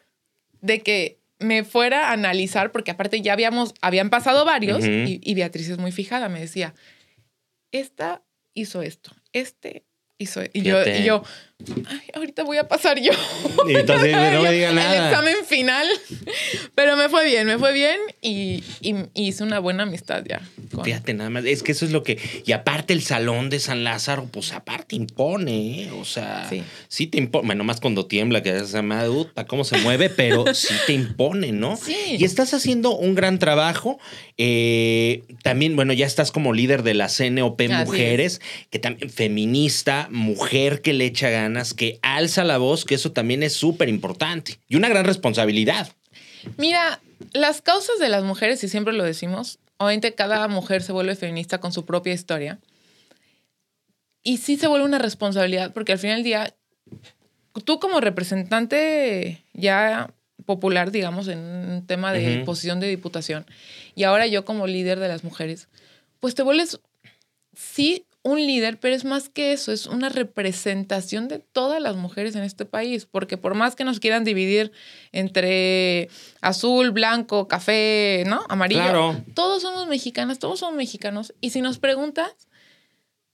de 0.61 0.81
que 0.81 1.19
me 1.39 1.63
fuera 1.63 2.09
a 2.09 2.13
analizar, 2.13 2.71
porque 2.71 2.91
aparte 2.91 3.21
ya 3.21 3.33
habíamos, 3.33 3.73
habían 3.81 4.09
pasado 4.09 4.45
varios 4.45 4.83
y, 4.85 5.19
y 5.21 5.35
Beatriz 5.35 5.69
es 5.69 5.77
muy 5.77 5.91
fijada, 5.91 6.29
me 6.29 6.39
decía, 6.39 6.73
esta 7.71 8.23
hizo 8.53 8.81
esto, 8.81 9.11
este 9.33 9.85
hizo 10.17 10.41
y 10.53 10.61
yo, 10.61 10.81
y 10.87 11.03
yo, 11.03 11.23
"Ay, 11.87 12.01
ahorita 12.13 12.43
voy 12.43 12.57
a 12.57 12.67
pasar 12.67 12.99
yo. 13.01 13.11
Y 13.67 13.75
entonces 13.75 14.11
no 14.11 14.41
me 14.41 14.51
diga 14.51 14.69
El 14.69 14.75
nada. 14.75 15.09
examen 15.09 15.35
final. 15.47 15.87
Pero 16.75 16.97
me 16.97 17.07
fue 17.09 17.25
bien, 17.25 17.47
me 17.47 17.57
fue 17.57 17.71
bien 17.73 17.97
y, 18.21 18.63
y- 18.81 18.95
y 19.13 19.27
hice 19.29 19.43
una 19.43 19.59
buena 19.59 19.83
amistad 19.83 20.23
ya. 20.27 20.41
con- 20.73 20.83
Fíjate 20.83 21.13
nada 21.13 21.29
más, 21.29 21.45
es 21.45 21.63
que 21.63 21.71
eso 21.71 21.85
es 21.85 21.91
lo 21.91 22.03
que. 22.03 22.17
Y 22.45 22.51
aparte 22.51 22.93
el 22.93 23.01
salón 23.03 23.49
de 23.49 23.59
San 23.59 23.83
Lázaro, 23.83 24.25
pues 24.31 24.51
aparte 24.53 24.95
impone, 24.95 25.83
¿eh? 25.83 25.91
O 25.91 26.03
sea, 26.05 26.47
sí, 26.49 26.63
Sí. 26.89 27.07
te 27.07 27.17
impone. 27.17 27.45
Bueno, 27.47 27.63
más 27.63 27.79
cuando 27.79 28.05
tiembla, 28.07 28.41
que 28.43 28.59
se 28.59 28.65
llama 28.73 29.03
para 29.33 29.47
cómo 29.47 29.63
se 29.63 29.77
mueve, 29.77 30.09
pero 30.09 30.43
sí 30.53 30.73
te 30.87 30.93
impone, 30.93 31.51
¿no? 31.51 31.77
Sí. 31.77 31.95
Y 32.17 32.25
estás 32.25 32.53
haciendo 32.53 32.91
un 32.95 33.15
gran 33.15 33.39
trabajo. 33.39 33.99
eh, 34.37 35.23
también, 35.43 35.75
bueno, 35.75 35.93
ya 35.93 36.05
estás 36.07 36.31
como 36.31 36.53
líder 36.53 36.81
de 36.83 36.95
la 36.95 37.07
CNOP 37.07 37.61
Así 37.61 37.85
Mujeres, 37.85 38.41
que 38.71 38.79
también 38.79 39.09
feminista, 39.11 40.07
mujer 40.11 40.81
que 40.81 40.93
le 40.93 41.05
echa 41.05 41.29
ganas, 41.29 41.52
que 41.75 41.99
alza 42.01 42.43
la 42.43 42.57
voz, 42.57 42.85
que 42.85 42.95
eso 42.95 43.11
también 43.11 43.43
es 43.43 43.53
súper 43.53 43.89
importante. 43.89 44.59
Y 44.67 44.75
una 44.75 44.89
gran 44.89 45.05
responsabilidad. 45.05 45.89
Mira, 46.57 47.01
las 47.31 47.61
causas 47.61 47.99
de 47.99 48.09
las 48.09 48.23
mujeres, 48.23 48.63
y 48.63 48.69
siempre 48.69 48.93
lo 48.93 49.03
decimos, 49.03 49.59
obviamente 49.77 50.13
cada 50.13 50.47
mujer 50.47 50.83
se 50.83 50.91
vuelve 50.91 51.15
feminista 51.15 51.59
con 51.59 51.71
su 51.71 51.85
propia 51.85 52.13
historia. 52.13 52.59
Y 54.23 54.37
sí 54.37 54.57
se 54.57 54.67
vuelve 54.67 54.85
una 54.85 54.99
responsabilidad, 54.99 55.73
porque 55.73 55.91
al 55.91 55.99
final 55.99 56.17
del 56.17 56.23
día, 56.23 56.55
tú 57.65 57.79
como 57.79 57.99
representante 57.99 59.43
ya 59.53 60.13
popular, 60.45 60.91
digamos, 60.91 61.27
en 61.27 61.39
un 61.39 61.85
tema 61.85 62.13
de 62.13 62.43
posición 62.45 62.79
de 62.79 62.87
diputación, 62.87 63.45
y 63.95 64.03
ahora 64.03 64.27
yo 64.27 64.45
como 64.45 64.67
líder 64.67 64.99
de 64.99 65.07
las 65.07 65.23
mujeres, 65.23 65.67
pues 66.19 66.35
te 66.35 66.43
vuelves, 66.43 66.79
sí, 67.55 68.05
un 68.25 68.37
líder, 68.45 68.79
pero 68.79 68.95
es 68.95 69.03
más 69.03 69.27
que 69.29 69.51
eso, 69.53 69.71
es 69.73 69.85
una 69.85 70.07
representación 70.09 71.27
de 71.27 71.39
todas 71.39 71.81
las 71.81 71.95
mujeres 71.97 72.35
en 72.35 72.43
este 72.43 72.63
país, 72.65 73.05
porque 73.05 73.37
por 73.37 73.53
más 73.53 73.75
que 73.75 73.83
nos 73.83 73.99
quieran 73.99 74.23
dividir 74.23 74.71
entre 75.11 76.09
azul, 76.41 76.91
blanco, 76.91 77.47
café, 77.47 78.23
¿no? 78.25 78.43
Amarillo, 78.49 78.81
Claro. 78.81 79.21
todos 79.33 79.61
somos 79.61 79.87
mexicanas, 79.87 80.39
todos 80.39 80.59
somos 80.59 80.75
mexicanos, 80.75 81.33
y 81.41 81.49
si 81.49 81.61
nos 81.61 81.79
preguntas, 81.79 82.31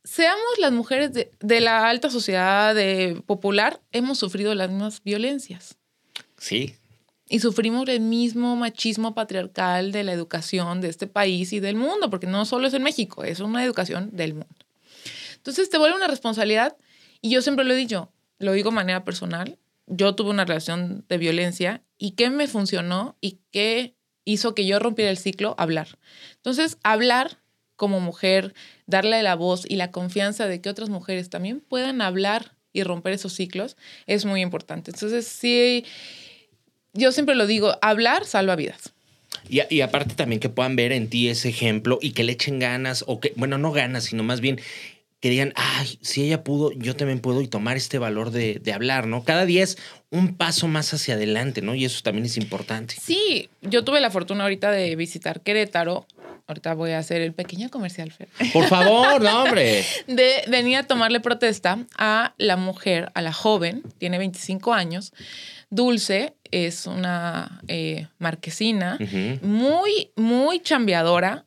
seamos 0.03 0.57
las 0.59 0.71
mujeres 0.71 1.13
de, 1.13 1.29
de 1.39 1.61
la 1.61 1.87
alta 1.87 2.09
sociedad 2.09 2.73
de 2.73 3.21
popular, 3.25 3.79
hemos 3.91 4.17
sufrido 4.17 4.55
las 4.55 4.69
mismas 4.69 5.03
violencias. 5.03 5.77
Sí. 6.37 6.73
y 7.31 7.41
sufrimos 7.41 7.87
el 7.89 7.99
mismo 7.99 8.55
machismo 8.55 9.13
patriarcal 9.13 9.91
de 9.91 10.03
la 10.03 10.13
educación 10.13 10.81
de 10.81 10.87
este 10.89 11.05
país 11.05 11.53
y 11.53 11.59
del 11.59 11.75
mundo, 11.75 12.09
porque 12.09 12.25
no 12.25 12.43
solo 12.45 12.65
es 12.65 12.73
en 12.73 12.81
México, 12.81 13.23
es 13.23 13.39
una 13.39 13.63
educación 13.63 14.09
del 14.13 14.33
mundo. 14.33 14.58
Entonces 15.49 15.71
te 15.71 15.77
vuelve 15.77 15.97
una 15.97 16.07
responsabilidad 16.07 16.77
y 17.21 17.31
yo 17.31 17.41
siempre 17.41 17.65
lo 17.65 17.73
he 17.73 17.77
dicho, 17.77 18.11
lo 18.37 18.53
digo 18.53 18.69
de 18.69 18.75
manera 18.75 19.03
personal, 19.03 19.57
yo 19.87 20.13
tuve 20.13 20.29
una 20.29 20.45
relación 20.45 21.05
de 21.09 21.17
violencia 21.17 21.83
y 21.97 22.11
qué 22.11 22.29
me 22.29 22.47
funcionó 22.47 23.17
y 23.19 23.39
qué 23.51 23.95
hizo 24.25 24.53
que 24.53 24.67
yo 24.67 24.77
rompiera 24.77 25.09
el 25.09 25.17
ciclo, 25.17 25.55
hablar. 25.57 25.97
Entonces, 26.35 26.77
hablar 26.83 27.39
como 27.75 27.99
mujer, 27.99 28.53
darle 28.85 29.23
la 29.23 29.35
voz 29.35 29.65
y 29.67 29.75
la 29.75 29.89
confianza 29.89 30.47
de 30.47 30.61
que 30.61 30.69
otras 30.69 30.89
mujeres 30.89 31.29
también 31.29 31.61
puedan 31.61 32.01
hablar 32.01 32.55
y 32.71 32.83
romper 32.83 33.13
esos 33.13 33.33
ciclos 33.33 33.75
es 34.05 34.25
muy 34.25 34.41
importante. 34.41 34.91
Entonces, 34.91 35.25
sí, 35.25 35.83
yo 36.93 37.11
siempre 37.11 37.33
lo 37.33 37.47
digo, 37.47 37.75
hablar 37.81 38.25
salva 38.25 38.55
vidas. 38.55 38.93
Y, 39.47 39.61
y, 39.73 39.81
aparte 39.81 40.13
también 40.15 40.39
que 40.39 40.49
puedan 40.49 40.75
ver 40.75 40.91
en 40.91 41.09
ti 41.09 41.29
ese 41.29 41.49
ejemplo 41.49 41.97
y 42.01 42.11
que 42.11 42.23
le 42.23 42.33
echen 42.33 42.59
ganas, 42.59 43.03
o 43.07 43.19
que, 43.19 43.33
bueno, 43.35 43.57
no 43.57 43.71
ganas, 43.71 44.03
sino 44.03 44.21
más 44.21 44.41
bien 44.41 44.59
que 45.19 45.29
digan, 45.29 45.53
ay, 45.55 45.99
si 46.01 46.23
ella 46.23 46.43
pudo, 46.43 46.71
yo 46.71 46.95
también 46.95 47.19
puedo 47.19 47.41
y 47.41 47.47
tomar 47.47 47.75
este 47.75 47.99
valor 47.99 48.31
de, 48.31 48.59
de, 48.59 48.73
hablar, 48.73 49.05
¿no? 49.07 49.23
Cada 49.23 49.45
día 49.45 49.63
es 49.63 49.77
un 50.09 50.35
paso 50.35 50.67
más 50.67 50.93
hacia 50.93 51.15
adelante, 51.15 51.61
¿no? 51.61 51.75
Y 51.75 51.83
eso 51.83 52.01
también 52.03 52.25
es 52.25 52.37
importante. 52.37 52.95
Sí, 53.01 53.49
yo 53.61 53.83
tuve 53.83 53.99
la 53.99 54.11
fortuna 54.11 54.43
ahorita 54.43 54.71
de 54.71 54.95
visitar 54.95 55.41
Querétaro. 55.41 56.07
Ahorita 56.47 56.73
voy 56.73 56.91
a 56.91 56.99
hacer 56.99 57.21
el 57.21 57.33
pequeño 57.33 57.69
comercial, 57.69 58.11
Fer. 58.11 58.27
Por 58.53 58.65
favor, 58.65 59.21
no, 59.21 59.43
hombre. 59.43 59.85
De 60.07 60.41
venir 60.47 60.77
a 60.77 60.83
tomarle 60.83 61.19
protesta 61.19 61.85
a 61.95 62.33
la 62.37 62.57
mujer, 62.57 63.11
a 63.13 63.21
la 63.21 63.31
joven, 63.31 63.83
tiene 63.99 64.17
25 64.17 64.73
años. 64.73 65.13
Dulce 65.69 66.33
es 66.49 66.87
una 66.87 67.61
eh, 67.67 68.07
marquesina, 68.17 68.97
uh 68.99 69.03
-huh. 69.03 69.41
muy, 69.43 70.11
muy 70.15 70.59
chambeadora. 70.59 71.45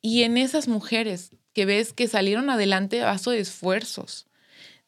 Y 0.00 0.22
en 0.22 0.36
esas 0.36 0.68
mujeres 0.68 1.32
que 1.56 1.64
ves 1.64 1.94
que 1.94 2.06
salieron 2.06 2.50
adelante 2.50 3.00
a 3.00 3.06
base 3.06 3.30
de 3.30 3.38
esfuerzos, 3.38 4.26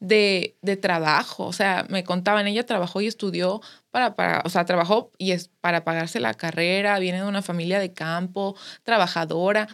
de, 0.01 0.55
de, 0.61 0.77
trabajo. 0.77 1.47
O 1.47 1.55
sea, 1.55 1.87
me 1.89 2.05
contaban, 2.05 2.47
ella 2.47 2.67
trabajó 2.67 3.01
y 3.01 3.07
estudió 3.07 3.63
para, 3.91 4.15
para, 4.15 4.43
o 4.45 4.51
sea, 4.51 4.67
trabajó 4.67 5.11
y 5.17 5.31
es 5.31 5.49
para 5.63 5.83
pagarse 5.83 6.21
la 6.21 6.35
carrera, 6.35 6.99
viene 6.99 7.23
de 7.23 7.27
una 7.27 7.41
familia 7.41 7.79
de 7.81 7.95
campo, 7.95 8.55
trabajadora. 8.83 9.67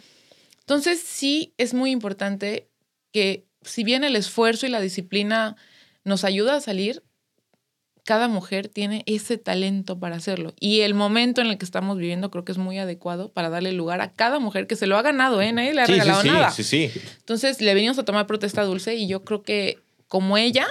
Entonces, 0.61 1.01
sí 1.01 1.53
es 1.57 1.73
muy 1.73 1.91
importante 1.91 2.69
que 3.11 3.45
si 3.61 3.83
bien 3.83 4.05
el 4.05 4.15
esfuerzo 4.15 4.65
y 4.65 4.69
la 4.69 4.79
disciplina 4.79 5.57
nos 6.05 6.23
ayuda 6.23 6.55
a 6.55 6.61
salir, 6.61 7.03
cada 8.05 8.27
mujer 8.27 8.69
tiene 8.69 9.03
ese 9.07 9.37
talento 9.37 9.99
para 9.99 10.15
hacerlo. 10.15 10.53
Y 10.59 10.81
el 10.81 10.93
momento 10.93 11.41
en 11.41 11.47
el 11.47 11.57
que 11.57 11.65
estamos 11.65 11.97
viviendo 11.97 12.29
creo 12.29 12.45
que 12.45 12.51
es 12.51 12.57
muy 12.59 12.77
adecuado 12.77 13.29
para 13.29 13.49
darle 13.49 13.73
lugar 13.73 13.99
a 13.99 14.13
cada 14.13 14.39
mujer 14.39 14.67
que 14.67 14.75
se 14.75 14.85
lo 14.85 14.95
ha 14.95 15.01
ganado, 15.01 15.41
¿eh? 15.41 15.51
Nadie 15.51 15.73
le 15.73 15.81
ha 15.81 15.87
sí, 15.87 15.93
regalado 15.93 16.21
sí, 16.21 16.27
nada. 16.27 16.51
Sí, 16.51 16.63
sí, 16.63 16.91
Entonces 17.17 17.59
le 17.61 17.73
venimos 17.73 17.97
a 17.97 18.05
tomar 18.05 18.27
protesta 18.27 18.63
dulce 18.63 18.95
y 18.95 19.07
yo 19.07 19.23
creo 19.23 19.41
que 19.41 19.79
como 20.07 20.37
ella, 20.37 20.67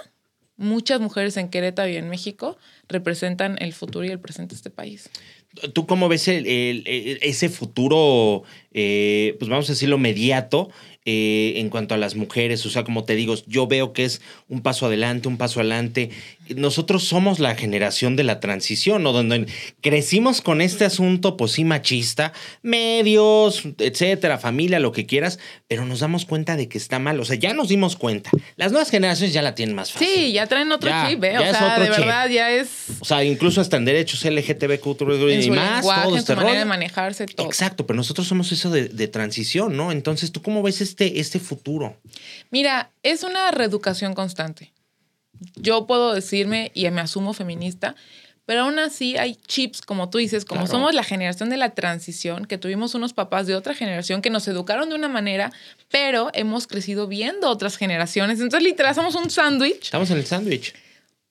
muchas 0.57 1.01
mujeres 1.01 1.37
en 1.37 1.49
Querétaro 1.49 1.91
y 1.91 1.97
en 1.97 2.09
México 2.09 2.57
representan 2.89 3.57
el 3.61 3.73
futuro 3.73 4.07
y 4.07 4.11
el 4.11 4.21
presente 4.21 4.55
de 4.55 4.59
este 4.59 4.71
país. 4.71 5.11
¿Tú 5.73 5.87
cómo 5.87 6.09
ves 6.09 6.29
el, 6.29 6.47
el, 6.47 6.85
el, 6.87 7.19
ese 7.21 7.49
futuro, 7.49 8.45
eh, 8.75 9.37
pues 9.39 9.49
vamos 9.49 9.69
a 9.71 9.73
decirlo, 9.73 9.99
mediato 9.99 10.69
eh, 11.07 11.61
en 11.61 11.69
cuanto 11.69 11.95
a 11.95 11.99
las 11.99 12.15
mujeres? 12.15 12.65
O 12.65 12.71
sea, 12.71 12.83
como 12.83 13.05
te 13.05 13.15
digo, 13.15 13.35
yo 13.47 13.67
veo 13.67 13.93
que 13.93 14.07
es 14.07 14.23
un 14.49 14.63
paso 14.63 14.87
adelante, 14.87 15.29
un 15.29 15.37
paso 15.37 15.61
adelante. 15.61 16.09
Nosotros 16.57 17.05
somos 17.05 17.41
la 17.41 17.55
generación 17.57 18.17
de 18.17 18.25
la 18.25 18.41
transición, 18.41 19.03
¿no? 19.03 19.13
Donde 19.13 19.47
crecimos 19.83 20.41
con 20.41 20.63
este 20.63 20.87
asunto, 20.87 21.37
pues 21.37 21.53
sí, 21.53 21.65
machista, 21.65 22.33
medios, 22.63 23.65
etcétera, 23.79 24.39
familia, 24.39 24.81
lo 24.81 24.93
que 24.93 25.05
quieras, 25.05 25.39
pero 25.69 25.85
nos 25.85 26.01
damos 26.01 26.25
cuenta 26.25 26.57
de 26.57 26.69
que 26.69 26.79
está 26.79 26.99
mal. 26.99 27.21
O 27.21 27.27
sea, 27.27 27.37
ya 27.37 27.53
nos 27.53 27.69
dimos 27.69 27.97
cuenta. 27.97 28.31
Las 28.57 28.73
nuevas 28.73 28.91
generaciones 28.91 29.35
ya 29.35 29.43
la 29.43 29.55
tienen 29.55 29.75
más 29.75 29.93
fácil. 29.93 30.09
Sí, 30.09 30.33
ya 30.33 30.47
traen 30.47 30.73
otro 30.73 30.89
ya, 30.89 31.07
chip, 31.07 31.23
¿eh? 31.23 31.39
O 31.39 31.43
sea, 31.43 31.79
de 31.81 31.89
chip. 31.89 31.99
verdad 31.99 32.31
ya 32.31 32.51
es. 32.51 32.69
O 33.01 33.05
sea, 33.05 33.23
incluso 33.23 33.61
hasta 33.61 33.77
en 33.77 33.85
derechos 33.85 34.25
LGTBQ 34.25 35.03
y 35.45 35.51
más, 35.51 35.77
lenguaje, 35.77 36.03
todo 36.03 36.17
este 36.17 36.33
su 36.33 36.37
manera 36.37 36.53
rollo. 36.53 36.59
de 36.61 36.65
manejarse, 36.65 37.27
todo. 37.27 37.47
Exacto, 37.47 37.87
pero 37.87 37.99
nosotros 37.99 38.27
somos 38.27 38.51
de, 38.71 38.89
de, 38.89 39.09
transición, 39.09 39.77
¿no? 39.77 39.93
Entonces, 39.93 40.33
¿tú 40.33 40.43
cómo 40.43 40.63
ves 40.63 40.81
este, 40.81 41.21
este 41.21 41.39
futuro? 41.41 41.97
Mira, 42.51 42.91
es 43.03 43.23
una 43.23 43.51
reeducación 43.51 44.15
constante. 44.15 44.73
Yo 45.57 45.87
puedo 45.87 46.15
decirme 46.15 46.71
y 46.75 46.89
me 46.91 47.01
asumo 47.01 47.33
feminista, 47.33 47.97
pero 48.47 48.63
aún 48.63 48.79
así 48.79 49.17
hay 49.17 49.37
chips, 49.37 49.81
como 49.81 50.11
tú 50.11 50.19
dices, 50.19 50.45
como 50.45 50.63
Claro. 50.63 50.73
somos 50.73 50.95
la 50.95 51.03
generación 51.03 51.49
de 51.51 51.57
la 51.57 51.71
transición, 51.71 52.45
que 52.45 52.59
tuvimos 52.59 52.95
unos 52.95 53.13
papás 53.15 53.47
de 53.47 53.55
otra 53.55 53.75
generación 53.75 54.21
que 54.23 54.31
nos 54.31 54.47
educaron 54.49 54.89
de 54.91 54.95
una 54.95 55.09
manera, 55.09 55.51
pero 55.91 56.31
hemos 56.35 56.67
crecido 56.67 57.07
viendo 57.07 57.49
otras 57.49 57.77
generaciones. 57.77 58.41
Entonces, 58.41 58.63
literal, 58.69 58.95
somos 58.95 59.15
un 59.15 59.31
sándwich. 59.31 59.85
Estamos 59.85 60.11
en 60.11 60.19
el 60.19 60.27
sándwich. 60.27 60.75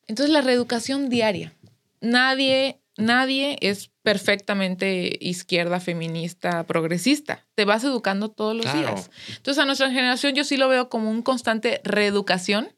Entonces, 0.07 0.33
la 0.33 0.41
reeducación 0.41 1.09
diaria. 1.09 1.53
Nadie, 2.01 2.79
nadie 2.97 3.57
es 3.62 3.89
perfectamente 4.03 5.17
izquierda, 5.21 5.79
feminista, 5.79 6.63
progresista. 6.63 7.43
Te 7.55 7.65
vas 7.65 7.83
educando 7.83 8.29
todos 8.29 8.55
los 8.55 8.65
Claro. 8.65 8.79
días. 8.79 9.09
Entonces, 9.38 9.62
a 9.62 9.65
nuestra 9.65 9.89
generación 9.91 10.33
yo 10.35 10.43
sí 10.43 10.57
lo 10.57 10.67
veo 10.69 10.89
como 10.89 11.09
un 11.09 11.21
constante 11.21 11.81
reeducación, 11.83 12.69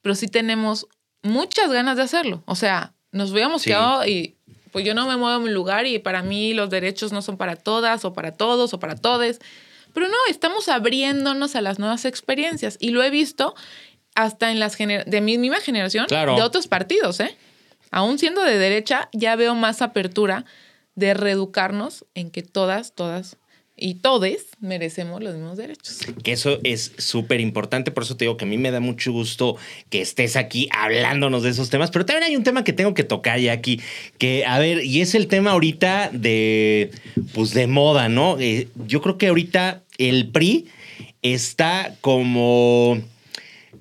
pero 0.00 0.14
sí 0.14 0.28
tenemos 0.28 0.86
muchas 1.22 1.70
ganas 1.70 1.96
de 1.96 2.02
hacerlo. 2.02 2.42
O 2.46 2.54
sea, 2.56 2.94
nos 3.12 3.32
Sí. 3.62 3.70
quedado 3.70 4.06
y 4.06 4.36
pues 4.72 4.84
yo 4.86 4.94
no 4.94 5.06
me 5.06 5.16
muevo 5.16 5.36
en 5.36 5.44
mi 5.44 5.50
lugar 5.50 5.86
y 5.86 5.98
para 5.98 6.22
mí 6.22 6.54
los 6.54 6.70
derechos 6.70 7.12
no 7.12 7.20
son 7.20 7.36
para 7.36 7.56
todas 7.56 8.04
o 8.06 8.12
para 8.14 8.32
todos 8.32 8.72
o 8.72 8.80
para 8.80 8.96
todes. 8.96 9.38
Pero 9.92 10.08
no, 10.08 10.16
estamos 10.30 10.68
abriéndonos 10.70 11.54
a 11.54 11.60
las 11.60 11.78
nuevas 11.78 12.06
experiencias 12.06 12.78
y 12.80 12.90
lo 12.90 13.02
he 13.02 13.10
visto 13.10 13.54
hasta 14.14 14.50
en 14.50 14.58
las 14.58 14.74
gener 14.74 15.04
de 15.04 15.20
mi 15.20 15.36
misma 15.36 15.60
generación 15.60 16.06
Claro. 16.06 16.34
de 16.36 16.42
otros 16.42 16.66
partidos, 16.66 17.20
¿eh? 17.20 17.36
Aún 17.92 18.18
siendo 18.18 18.42
de 18.42 18.58
derecha, 18.58 19.08
ya 19.12 19.36
veo 19.36 19.54
más 19.54 19.82
apertura 19.82 20.44
de 20.96 21.14
reeducarnos 21.14 22.04
en 22.14 22.30
que 22.30 22.42
todas, 22.42 22.94
todas 22.94 23.36
y 23.76 23.94
todes 23.94 24.46
merecemos 24.60 25.22
los 25.22 25.34
mismos 25.34 25.56
derechos. 25.56 26.00
Que 26.22 26.32
eso 26.32 26.58
es 26.62 26.92
súper 26.98 27.40
importante, 27.40 27.90
por 27.90 28.02
eso 28.04 28.16
te 28.16 28.24
digo 28.24 28.36
que 28.36 28.44
a 28.44 28.48
mí 28.48 28.58
me 28.58 28.70
da 28.70 28.80
mucho 28.80 29.12
gusto 29.12 29.56
que 29.90 30.00
estés 30.00 30.36
aquí 30.36 30.68
hablándonos 30.72 31.42
de 31.42 31.50
esos 31.50 31.70
temas, 31.70 31.90
pero 31.90 32.06
también 32.06 32.24
hay 32.24 32.36
un 32.36 32.44
tema 32.44 32.64
que 32.64 32.72
tengo 32.72 32.94
que 32.94 33.04
tocar 33.04 33.38
ya 33.40 33.52
aquí, 33.52 33.80
que 34.18 34.44
a 34.46 34.58
ver, 34.58 34.84
y 34.84 35.00
es 35.00 35.14
el 35.14 35.26
tema 35.26 35.52
ahorita 35.52 36.10
de, 36.12 36.90
pues 37.34 37.54
de 37.54 37.66
moda, 37.66 38.08
¿no? 38.08 38.38
Eh, 38.40 38.68
yo 38.86 39.02
creo 39.02 39.18
que 39.18 39.28
ahorita 39.28 39.82
el 39.98 40.28
PRI 40.30 40.66
está 41.22 41.94
como... 42.00 43.00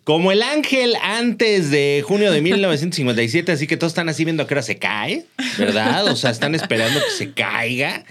Como 0.03 0.31
el 0.31 0.41
ángel 0.41 0.95
antes 1.03 1.69
de 1.69 2.03
junio 2.05 2.31
de 2.31 2.41
1957, 2.41 3.51
así 3.51 3.67
que 3.67 3.77
todos 3.77 3.91
están 3.91 4.09
así 4.09 4.23
viendo 4.23 4.43
a 4.43 4.47
qué 4.47 4.55
hora 4.55 4.63
se 4.63 4.77
cae, 4.77 5.25
¿verdad? 5.59 6.07
O 6.07 6.15
sea, 6.15 6.31
están 6.31 6.55
esperando 6.55 6.99
que 6.99 7.11
se 7.11 7.33
caiga, 7.33 8.03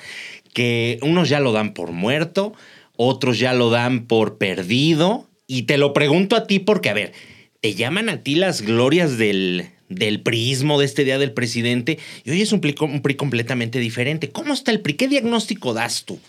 que 0.52 0.98
unos 1.02 1.28
ya 1.28 1.40
lo 1.40 1.50
dan 1.50 1.74
por 1.74 1.90
muerto, 1.90 2.52
otros 2.96 3.40
ya 3.40 3.54
lo 3.54 3.70
dan 3.70 4.06
por 4.06 4.38
perdido. 4.38 5.28
Y 5.48 5.62
te 5.62 5.78
lo 5.78 5.92
pregunto 5.92 6.36
a 6.36 6.46
ti 6.46 6.60
porque, 6.60 6.90
a 6.90 6.94
ver, 6.94 7.12
te 7.60 7.74
llaman 7.74 8.08
a 8.08 8.22
ti 8.22 8.36
las 8.36 8.62
glorias 8.62 9.18
del, 9.18 9.70
del 9.88 10.22
prismo 10.22 10.78
de 10.78 10.86
este 10.86 11.04
día 11.04 11.18
del 11.18 11.32
presidente 11.32 11.98
y 12.24 12.30
hoy 12.30 12.40
es 12.40 12.52
un 12.52 12.60
PRI, 12.60 12.76
un 12.80 13.02
PRI 13.02 13.16
completamente 13.16 13.80
diferente. 13.80 14.30
¿Cómo 14.30 14.54
está 14.54 14.70
el 14.70 14.80
PRI? 14.80 14.94
¿Qué 14.94 15.08
diagnóstico 15.08 15.74
das 15.74 16.04
tú? 16.04 16.20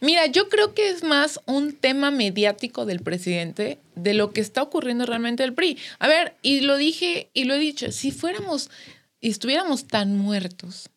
Mira, 0.00 0.26
yo 0.26 0.48
creo 0.48 0.74
que 0.74 0.88
es 0.90 1.02
más 1.02 1.40
un 1.46 1.72
tema 1.74 2.10
mediático 2.10 2.86
del 2.86 3.00
presidente 3.00 3.78
de 3.94 4.14
lo 4.14 4.32
que 4.32 4.40
está 4.40 4.62
ocurriendo 4.62 5.04
realmente 5.06 5.44
el 5.44 5.52
PRI. 5.54 5.78
A 5.98 6.08
ver, 6.08 6.34
y 6.42 6.60
lo 6.60 6.76
dije 6.76 7.28
y 7.34 7.44
lo 7.44 7.54
he 7.54 7.58
dicho, 7.58 7.92
si 7.92 8.10
fuéramos 8.10 8.70
y 9.20 9.30
estuviéramos 9.30 9.86
tan 9.86 10.16
muertos, 10.16 10.88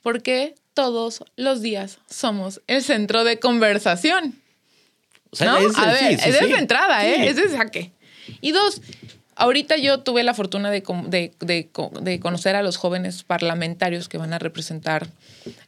¿por 0.00 0.22
qué 0.22 0.54
todos 0.72 1.24
los 1.36 1.60
días 1.60 1.98
somos 2.08 2.62
el 2.66 2.82
centro 2.82 3.24
de 3.24 3.38
conversación? 3.38 4.40
O 5.30 5.36
sea, 5.36 5.52
¿No? 5.52 5.58
es- 5.58 5.76
a 5.76 5.92
ver, 5.92 6.16
sí, 6.18 6.22
sí, 6.22 6.28
es 6.30 6.40
de 6.40 6.54
entrada, 6.54 7.06
¿eh? 7.06 7.28
Es 7.28 7.36
de 7.36 7.50
saque. 7.50 7.92
Y 8.40 8.52
dos, 8.52 8.80
ahorita 9.38 9.76
yo 9.78 10.00
tuve 10.00 10.22
la 10.22 10.34
fortuna 10.34 10.70
de, 10.70 10.82
de- 11.06 11.32
de 11.40 11.70
de 12.02 12.20
conocer 12.20 12.54
a 12.56 12.62
los 12.62 12.76
jóvenes 12.76 13.22
parlamentarios 13.22 14.08
que 14.08 14.18
van 14.18 14.32
a 14.34 14.38
representar 14.38 15.08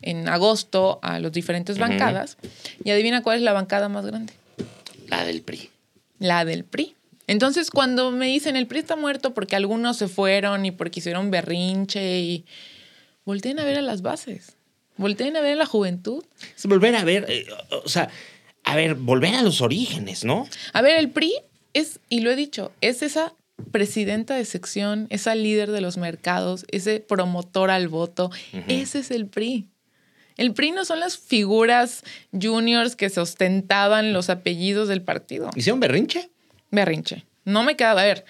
en 0.02 0.28
agosto 0.28 0.98
a 1.02 1.18
las 1.18 1.32
diferentes 1.32 1.78
bancadas. 1.78 2.36
Y 2.84 2.90
adivina 2.90 3.22
cuál 3.22 3.38
es 3.38 3.42
la 3.42 3.52
bancada 3.54 3.88
más 3.88 4.04
grande. 4.04 4.32
La 5.08 5.24
del 5.24 5.40
PRI. 5.42 5.70
La 6.18 6.44
del 6.44 6.64
PRI. 6.64 6.94
Entonces, 7.26 7.70
cuando 7.70 8.10
me 8.10 8.26
dicen 8.26 8.56
el 8.56 8.66
PRI 8.66 8.80
está 8.80 8.96
muerto 8.96 9.32
porque 9.34 9.56
algunos 9.56 9.96
se 9.96 10.08
fueron 10.08 10.66
y 10.66 10.72
porque 10.72 11.00
hicieron 11.00 11.30
berrinche 11.30 12.18
y 12.20 12.44
volteen 13.24 13.58
a 13.60 13.64
ver 13.64 13.78
a 13.78 13.82
las 13.82 14.02
bases. 14.02 14.56
Volteen 14.96 15.36
a 15.36 15.40
ver 15.40 15.52
a 15.52 15.56
la 15.56 15.66
juventud. 15.66 16.24
Es 16.56 16.66
volver 16.66 16.94
a 16.96 17.04
ver, 17.04 17.24
eh, 17.28 17.46
o 17.84 17.88
sea, 17.88 18.08
a 18.64 18.76
ver, 18.76 18.96
volver 18.96 19.34
a 19.36 19.42
los 19.42 19.60
orígenes, 19.62 20.24
¿no? 20.24 20.46
A 20.72 20.82
ver, 20.82 20.98
el 20.98 21.08
PRI 21.10 21.32
es, 21.72 22.00
y 22.08 22.20
lo 22.20 22.30
he 22.30 22.36
dicho, 22.36 22.72
es 22.80 23.02
esa 23.02 23.32
presidenta 23.70 24.34
de 24.34 24.44
sección, 24.44 25.06
esa 25.10 25.34
líder 25.34 25.70
de 25.70 25.80
los 25.80 25.96
mercados, 25.96 26.64
ese 26.70 27.00
promotor 27.00 27.70
al 27.70 27.88
voto, 27.88 28.30
ese 28.68 29.00
es 29.00 29.10
el 29.10 29.26
PRI. 29.26 29.68
El 30.36 30.54
PRI 30.54 30.72
no 30.72 30.84
son 30.84 31.00
las 31.00 31.18
figuras 31.18 32.02
juniors 32.32 32.96
que 32.96 33.10
se 33.10 33.20
ostentaban 33.20 34.12
los 34.12 34.30
apellidos 34.30 34.88
del 34.88 35.02
partido. 35.02 35.50
¿Hicieron 35.54 35.80
berrinche? 35.80 36.30
Berrinche. 36.70 37.24
No 37.44 37.62
me 37.62 37.76
queda 37.76 37.92
a 37.92 37.94
ver. 37.94 38.24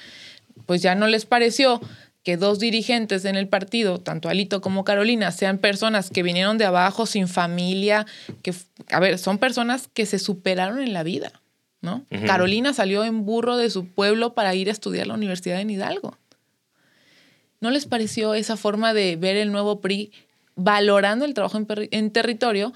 Pues 0.67 0.83
ya 0.83 0.95
no 0.95 1.07
les 1.07 1.25
pareció 1.25 1.81
que 2.23 2.37
dos 2.37 2.59
dirigentes 2.59 3.25
en 3.25 3.37
el 3.37 3.49
partido, 3.49 3.99
tanto 3.99 4.29
Alito 4.29 4.61
como 4.61 4.85
Carolina, 4.85 5.33
sean 5.33 5.59
personas 5.59 6.11
que 6.11 6.23
vinieron 6.23 6.59
de 6.59 6.67
abajo 6.67 7.07
sin 7.07 7.29
familia, 7.29 8.07
que, 8.43 8.53
a 8.91 9.01
ver, 9.01 9.19
son 9.19 9.39
personas 9.39 9.89
que 9.93 10.05
se 10.05 10.19
superaron 10.19 10.83
en 10.83 10.93
la 10.93 11.03
vida, 11.03 11.40
¿no? 11.81 12.05
Carolina 12.27 12.75
salió 12.75 13.05
en 13.05 13.25
burro 13.25 13.57
de 13.57 13.71
su 13.71 13.87
pueblo 13.87 14.35
para 14.35 14.55
ir 14.55 14.69
a 14.69 14.73
estudiar 14.73 15.07
la 15.07 15.15
Universidad 15.15 15.65
de 15.65 15.73
Hidalgo. 15.73 16.17
¿No 17.61 17.71
les 17.71 17.87
pareció 17.87 18.35
esa 18.35 18.57
forma 18.57 18.95
de 18.95 19.17
ver 19.17 19.37
el 19.37 19.53
nuevo 19.53 19.81
PRI 19.81 20.13
valorando 20.57 21.25
el 21.25 21.35
trabajo 21.35 21.59
en, 21.69 22.11
territorio? 22.11 22.73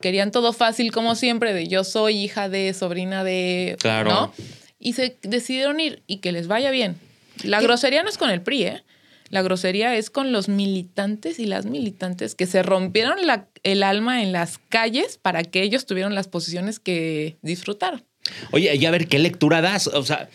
Querían 0.00 0.30
todo 0.30 0.52
fácil 0.52 0.92
como 0.92 1.14
siempre, 1.14 1.54
de 1.54 1.68
yo 1.68 1.84
soy 1.84 2.16
hija 2.18 2.48
de, 2.48 2.72
sobrina 2.74 3.24
de, 3.24 3.76
claro. 3.78 4.10
¿no? 4.10 4.32
Y 4.78 4.92
se 4.92 5.16
decidieron 5.22 5.80
ir 5.80 6.02
y 6.06 6.18
que 6.18 6.32
les 6.32 6.48
vaya 6.48 6.70
bien. 6.70 6.96
La 7.44 7.60
grosería 7.60 8.02
no 8.02 8.08
es 8.08 8.18
con 8.18 8.30
el 8.30 8.42
PRI, 8.42 8.62
¿eh? 8.64 8.82
La 9.28 9.42
grosería 9.42 9.96
es 9.96 10.10
con 10.10 10.32
los 10.32 10.48
militantes 10.48 11.38
y 11.38 11.46
las 11.46 11.66
militantes 11.66 12.34
que 12.34 12.46
se 12.46 12.62
rompieron 12.62 13.18
el 13.62 13.82
alma 13.82 14.22
en 14.22 14.32
las 14.32 14.58
calles 14.58 15.18
para 15.18 15.42
que 15.42 15.62
ellos 15.62 15.86
tuvieran 15.86 16.14
las 16.14 16.28
posiciones 16.28 16.78
que 16.78 17.36
disfrutaron. 17.42 18.04
Oye, 18.52 18.74
y 18.74 18.86
a 18.86 18.90
ver, 18.90 19.08
¿qué 19.08 19.18
lectura 19.18 19.60
das? 19.60 19.86
O 19.88 20.04
sea, 20.04 20.28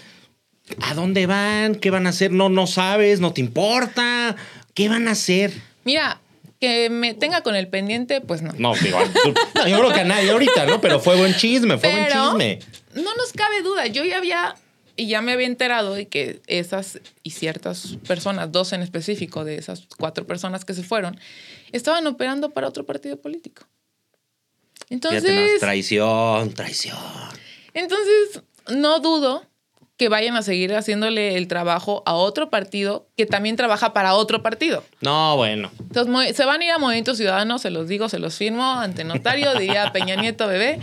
¿a 0.82 0.94
dónde 0.94 1.26
van? 1.26 1.76
¿Qué 1.76 1.90
van 1.90 2.08
a 2.08 2.10
hacer? 2.10 2.32
No, 2.32 2.50
no 2.50 2.68
sabes, 2.68 3.20
no 3.20 3.34
te 3.34 3.42
importa. 3.42 4.36
¿Qué 4.74 4.90
van 4.90 5.08
a 5.08 5.12
hacer? 5.12 5.52
Mira, 5.84 6.22
que 6.60 6.90
me 6.90 7.14
tenga 7.14 7.42
con 7.42 7.56
el 7.56 7.68
pendiente, 7.68 8.22
pues 8.22 8.42
no. 8.42 8.54
No, 8.58 8.76
digo, 8.76 9.00
no, 9.56 9.68
yo 9.68 9.80
creo 9.80 9.94
que 9.94 10.02
a 10.02 10.06
nadie 10.06 10.32
ahorita, 10.32 10.66
¿no? 10.66 10.80
Pero 10.80 11.00
fue 11.00 11.18
buen 11.18 11.36
chisme, 11.36 11.78
fue 11.78 11.92
buen 11.92 12.08
chisme. 12.08 12.60
No 12.94 13.16
nos 13.16 13.34
cabe 13.34 13.62
duda. 13.62 13.88
Yo 13.88 14.04
ya 14.04 14.18
había 14.18 14.56
y 14.96 15.08
ya 15.08 15.22
me 15.22 15.32
había 15.32 15.48
enterado 15.48 15.96
de 15.96 16.08
que 16.08 16.42
esas 16.48 17.00
y 17.24 17.32
ciertas 17.32 17.98
personas, 18.08 18.52
dos 18.52 18.74
en 18.74 18.82
específico 18.82 19.44
de 19.44 19.56
esas 19.56 19.88
cuatro 19.98 20.28
personas 20.28 20.66
que 20.66 20.74
se 20.74 20.84
fueron, 20.84 21.20
estaban 21.72 22.06
operando 22.08 22.52
para 22.52 22.68
otro 22.68 22.86
partido 22.86 23.20
político. 23.20 23.66
Entonces. 24.90 25.60
traición, 25.60 26.54
traición. 26.54 27.00
Entonces, 27.74 28.44
no 28.70 29.00
dudo 29.00 29.46
que 29.98 30.10
vayan 30.10 30.36
a 30.36 30.42
seguir 30.42 30.74
haciéndole 30.74 31.38
el 31.38 31.48
trabajo 31.48 32.02
a 32.08 32.16
otro 32.16 32.50
partido 32.50 33.08
que 33.16 33.28
también 33.28 33.56
trabaja 33.56 33.94
para 33.94 34.16
otro 34.16 34.42
partido. 34.42 34.84
No, 35.02 35.38
bueno. 35.38 35.72
Entonces, 35.80 36.36
se 36.36 36.46
van 36.46 36.62
a 36.62 36.66
ir 36.66 36.72
a 36.72 36.80
Movimiento 36.80 37.14
Ciudadano, 37.14 37.60
se 37.60 37.70
los 37.70 37.88
digo, 37.88 38.10
se 38.10 38.18
los 38.18 38.36
firmo 38.36 38.64
ante 38.64 39.04
notario, 39.04 39.54
diría 39.60 39.92
Peña 39.92 40.16
Nieto 40.16 40.48
bebé. 40.48 40.80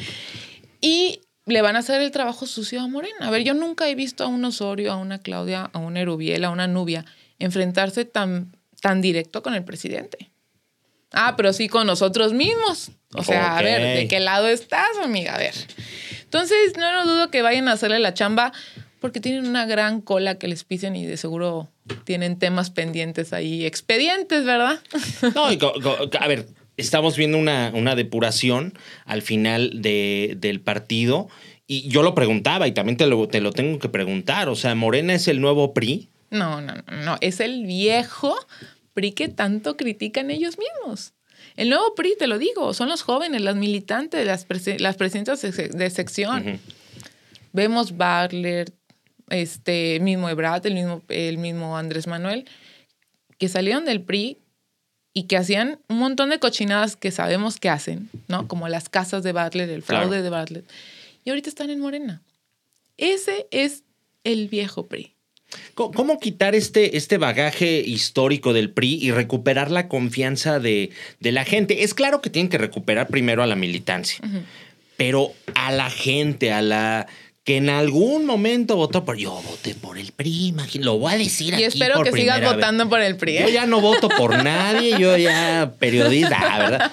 Y 0.80 1.20
le 1.46 1.62
van 1.62 1.76
a 1.76 1.80
hacer 1.80 2.00
el 2.00 2.12
trabajo 2.12 2.46
sucio 2.46 2.80
a 2.80 2.86
Morena. 2.86 3.26
A 3.26 3.30
ver, 3.30 3.42
yo 3.42 3.54
nunca 3.54 3.88
he 3.88 3.94
visto 3.94 4.22
a 4.22 4.28
un 4.28 4.44
Osorio, 4.44 4.92
a 4.92 4.96
una 4.96 5.18
Claudia, 5.18 5.70
a 5.72 5.78
un 5.78 5.96
Erubiel, 5.96 6.44
a 6.44 6.50
una 6.50 6.68
Nubia 6.68 7.04
enfrentarse 7.38 8.04
tan, 8.04 8.56
tan 8.80 9.00
directo 9.00 9.42
con 9.42 9.54
el 9.54 9.64
presidente. 9.64 10.30
Ah, 11.12 11.34
pero 11.36 11.52
sí 11.52 11.68
con 11.68 11.86
nosotros 11.86 12.32
mismos. 12.34 12.90
O 13.14 13.24
sea, 13.24 13.56
a 13.56 13.62
ver, 13.62 13.96
¿de 13.96 14.08
qué 14.08 14.20
lado 14.20 14.46
estás, 14.48 14.96
amiga? 15.02 15.34
A 15.34 15.38
ver. 15.38 15.54
Entonces, 16.28 16.76
no, 16.76 16.92
no 16.92 17.10
dudo 17.10 17.30
que 17.30 17.40
vayan 17.40 17.68
a 17.68 17.72
hacerle 17.72 18.00
la 18.00 18.12
chamba 18.12 18.52
porque 19.00 19.18
tienen 19.18 19.46
una 19.46 19.64
gran 19.64 20.02
cola 20.02 20.34
que 20.36 20.46
les 20.46 20.62
pisen 20.62 20.94
y 20.94 21.06
de 21.06 21.16
seguro 21.16 21.68
tienen 22.04 22.38
temas 22.38 22.68
pendientes 22.68 23.32
ahí, 23.32 23.64
expedientes, 23.64 24.44
¿verdad? 24.44 24.78
No, 25.34 25.46
a 25.46 26.28
ver, 26.28 26.46
estamos 26.76 27.16
viendo 27.16 27.38
una, 27.38 27.72
una 27.74 27.94
depuración 27.94 28.74
al 29.06 29.22
final 29.22 29.80
de, 29.80 30.36
del 30.38 30.60
partido. 30.60 31.28
Y 31.66 31.88
yo 31.88 32.02
lo 32.02 32.14
preguntaba 32.14 32.68
y 32.68 32.72
también 32.72 32.98
te 32.98 33.06
lo, 33.06 33.26
te 33.28 33.40
lo 33.40 33.52
tengo 33.52 33.78
que 33.78 33.88
preguntar. 33.88 34.50
O 34.50 34.56
sea, 34.56 34.74
¿Morena 34.74 35.14
es 35.14 35.28
el 35.28 35.40
nuevo 35.40 35.72
PRI? 35.72 36.08
No, 36.30 36.60
no, 36.60 36.74
no, 36.74 37.04
no. 37.04 37.16
Es 37.20 37.40
el 37.40 37.64
viejo 37.64 38.34
PRI 38.92 39.12
que 39.12 39.28
tanto 39.28 39.76
critican 39.76 40.30
ellos 40.30 40.56
mismos. 40.58 41.14
El 41.58 41.70
nuevo 41.70 41.92
PRI, 41.96 42.14
te 42.16 42.28
lo 42.28 42.38
digo, 42.38 42.72
son 42.72 42.88
los 42.88 43.02
jóvenes, 43.02 43.42
las 43.42 43.56
militantes, 43.56 44.24
las, 44.24 44.46
las 44.78 44.96
presidentas 44.96 45.42
de, 45.42 45.90
sección. 45.90 46.60
Vemos 47.52 47.96
Barler, 47.96 48.72
este 49.28 49.98
mismo 49.98 50.28
Ebrat, 50.28 50.64
el 50.66 50.74
mismo, 50.74 51.02
el 51.08 51.38
mismo 51.38 51.76
Andrés 51.76 52.06
Manuel, 52.06 52.44
que 53.38 53.48
salieron 53.48 53.84
del 53.84 54.02
PRI 54.02 54.38
y 55.12 55.24
que 55.24 55.36
hacían 55.36 55.80
un 55.88 55.98
montón 55.98 56.30
de 56.30 56.38
cochinadas 56.38 56.94
que 56.94 57.10
sabemos 57.10 57.58
que 57.58 57.70
hacen, 57.70 58.08
¿no? 58.28 58.46
Como 58.46 58.68
las 58.68 58.88
casas 58.88 59.24
de 59.24 59.32
Bartlett, 59.32 59.68
el 59.68 59.82
fraude 59.82 60.22
de 60.22 60.30
Bartlett. 60.30 60.64
Y 61.24 61.30
ahorita 61.30 61.48
están 61.48 61.70
en 61.70 61.80
Morena. 61.80 62.22
Ese 62.98 63.48
es 63.50 63.82
el 64.22 64.46
viejo 64.46 64.86
PRI. 64.86 65.17
¿Cómo 65.74 66.18
quitar 66.18 66.54
este, 66.54 66.96
este 66.96 67.18
bagaje 67.18 67.80
histórico 67.80 68.52
del 68.52 68.70
PRI 68.70 68.98
y 69.00 69.12
recuperar 69.12 69.70
la 69.70 69.88
confianza 69.88 70.58
de, 70.58 70.90
de, 71.20 71.32
la 71.32 71.44
gente? 71.44 71.84
Es 71.84 71.94
claro 71.94 72.20
que 72.20 72.30
tienen 72.30 72.50
que 72.50 72.58
recuperar 72.58 73.08
primero 73.08 73.42
a 73.42 73.46
la 73.46 73.56
militancia, 73.56 74.20
pero 74.96 75.32
a 75.54 75.72
la 75.72 75.88
gente, 75.88 76.52
a 76.52 76.60
la 76.60 77.06
que 77.44 77.56
en 77.56 77.70
algún 77.70 78.26
momento 78.26 78.76
votó 78.76 79.06
por. 79.06 79.16
Yo 79.16 79.40
voté 79.40 79.74
por 79.74 79.96
el 79.96 80.12
PRI, 80.12 80.48
imagínate, 80.48 80.84
lo 80.84 80.98
voy 80.98 81.14
a 81.14 81.16
decir 81.16 81.52
y 81.52 81.54
aquí. 81.54 81.62
Y 81.62 81.66
espero 81.66 82.02
que 82.02 82.12
sigas 82.12 82.42
votando 82.42 82.90
por 82.90 83.00
el 83.00 83.16
PRI. 83.16 83.38
Yo 83.38 83.46
¿eh? 83.46 83.52
ya 83.52 83.64
no 83.64 83.80
voto 83.80 84.10
por 84.10 84.44
nadie, 84.44 84.98
yo 84.98 85.16
ya 85.16 85.72
periodista, 85.78 86.58
¿verdad? 86.58 86.92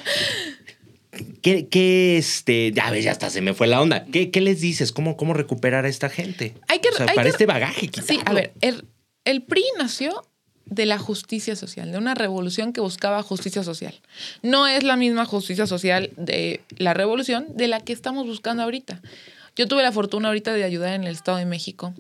¿Qué, 1.42 1.68
qué 1.68 2.18
este, 2.18 2.72
ya 2.72 2.92
ves, 2.92 3.04
ya 3.04 3.12
hasta 3.12 3.30
se 3.30 3.42
me 3.42 3.54
fue 3.54 3.68
la 3.68 3.82
onda. 3.82 4.06
¿Qué, 4.06 4.32
qué 4.32 4.42
les 4.42 4.62
dices? 4.62 4.92
¿Cómo, 4.92 5.18
¿Cómo 5.18 5.34
recuperar 5.34 5.86
a 5.86 5.90
esta 5.90 6.10
gente? 6.10 6.54
Hay 6.68 6.80
que, 6.80 6.90
o 6.90 6.94
sea, 6.94 7.08
para 7.08 7.30
este 7.30 7.46
bagaje, 7.46 7.88
quitarlo. 7.88 8.08
Sí, 8.08 8.20
a 8.26 8.34
ver, 8.34 8.54
el, 8.62 8.86
el 9.26 9.44
PRI 9.44 9.64
nació 9.78 10.24
de 10.66 10.86
la 10.86 10.98
justicia 10.98 11.56
social, 11.56 11.92
de 11.92 11.98
una 11.98 12.16
revolución 12.16 12.74
que 12.74 12.82
buscaba 12.82 13.22
justicia 13.24 13.64
social. 13.64 14.02
No 14.42 14.68
es 14.68 14.84
la 14.84 14.96
misma 14.96 15.26
justicia 15.26 15.68
social 15.68 16.12
de 16.18 16.62
la 16.78 16.94
revolución 16.94 17.46
de 17.56 17.68
la 17.68 17.80
que 17.80 17.94
estamos 17.94 18.26
buscando 18.26 18.64
ahorita. 18.64 19.02
Yo 19.56 19.68
tuve 19.68 19.84
la 19.84 19.92
fortuna 19.92 20.30
ahorita 20.30 20.54
de 20.54 20.64
ayudar 20.64 20.94
en 20.94 21.04
el 21.04 21.14
Estado 21.16 21.38
de 21.38 21.46
México. 21.46 21.94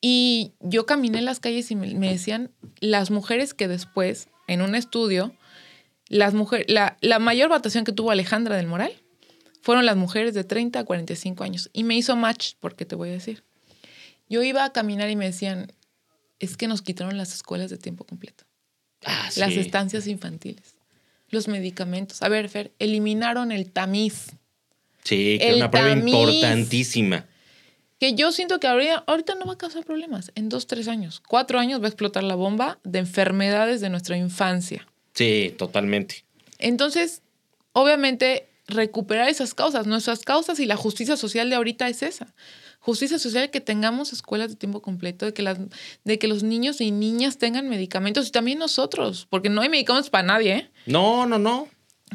Y 0.00 0.52
yo 0.60 0.86
caminé 0.86 1.18
en 1.18 1.24
las 1.24 1.40
calles 1.40 1.70
y 1.70 1.76
me, 1.76 2.10
decían 2.10 2.50
las 2.80 3.10
mujeres 3.10 3.52
que 3.52 3.68
después, 3.68 4.28
en 4.46 4.62
un 4.62 4.74
estudio, 4.74 5.34
las 6.10 6.34
mujeres, 6.34 6.66
la, 6.68 6.98
la 7.00 7.18
mayor 7.18 7.48
votación 7.48 7.84
que 7.84 7.92
tuvo 7.92 8.10
Alejandra 8.10 8.56
del 8.56 8.66
Moral 8.66 8.92
fueron 9.62 9.86
las 9.86 9.96
mujeres 9.96 10.34
de 10.34 10.44
30 10.44 10.80
a 10.80 10.84
45 10.84 11.44
años. 11.44 11.70
Y 11.72 11.84
me 11.84 11.96
hizo 11.96 12.16
match, 12.16 12.54
porque 12.60 12.84
te 12.84 12.96
voy 12.96 13.10
a 13.10 13.12
decir. 13.12 13.44
Yo 14.28 14.42
iba 14.42 14.64
a 14.64 14.72
caminar 14.72 15.08
y 15.08 15.16
me 15.16 15.26
decían, 15.26 15.72
es 16.40 16.56
que 16.56 16.66
nos 16.66 16.82
quitaron 16.82 17.16
las 17.16 17.32
escuelas 17.32 17.70
de 17.70 17.78
tiempo 17.78 18.04
completo. 18.04 18.44
Ah, 19.04 19.28
sí. 19.30 19.38
Las 19.40 19.52
estancias 19.52 20.08
infantiles, 20.08 20.74
los 21.28 21.46
medicamentos. 21.46 22.22
A 22.22 22.28
ver, 22.28 22.48
Fer, 22.48 22.72
eliminaron 22.80 23.52
el 23.52 23.70
tamiz. 23.70 24.32
Sí, 25.04 25.38
que 25.38 25.50
es 25.50 25.56
una 25.56 25.70
prueba 25.70 25.92
importantísima. 25.92 27.26
Que 28.00 28.14
yo 28.14 28.32
siento 28.32 28.58
que 28.58 28.66
ahorita, 28.66 29.04
ahorita 29.06 29.36
no 29.36 29.46
va 29.46 29.52
a 29.52 29.58
causar 29.58 29.84
problemas. 29.84 30.32
En 30.34 30.48
dos, 30.48 30.66
tres 30.66 30.88
años, 30.88 31.22
cuatro 31.26 31.58
años 31.58 31.80
va 31.80 31.84
a 31.84 31.88
explotar 31.88 32.24
la 32.24 32.34
bomba 32.34 32.80
de 32.82 32.98
enfermedades 32.98 33.80
de 33.80 33.90
nuestra 33.90 34.16
infancia. 34.16 34.86
Sí, 35.14 35.54
totalmente. 35.58 36.24
Entonces, 36.58 37.22
obviamente, 37.72 38.48
recuperar 38.66 39.28
esas 39.28 39.54
causas, 39.54 39.86
nuestras 39.86 40.20
causas 40.20 40.60
y 40.60 40.66
la 40.66 40.76
justicia 40.76 41.16
social 41.16 41.50
de 41.50 41.56
ahorita 41.56 41.88
es 41.88 42.02
esa. 42.02 42.34
Justicia 42.78 43.18
social 43.18 43.50
que 43.50 43.60
tengamos 43.60 44.12
escuelas 44.12 44.48
de 44.48 44.56
tiempo 44.56 44.80
completo, 44.80 45.26
de 45.26 45.34
que, 45.34 45.42
las, 45.42 45.58
de 46.04 46.18
que 46.18 46.28
los 46.28 46.42
niños 46.42 46.80
y 46.80 46.90
niñas 46.90 47.36
tengan 47.36 47.68
medicamentos 47.68 48.28
y 48.28 48.30
también 48.30 48.58
nosotros, 48.58 49.26
porque 49.28 49.50
no 49.50 49.60
hay 49.60 49.68
medicamentos 49.68 50.08
para 50.08 50.26
nadie. 50.26 50.54
¿eh? 50.54 50.70
No, 50.86 51.26
no, 51.26 51.38
no 51.38 51.68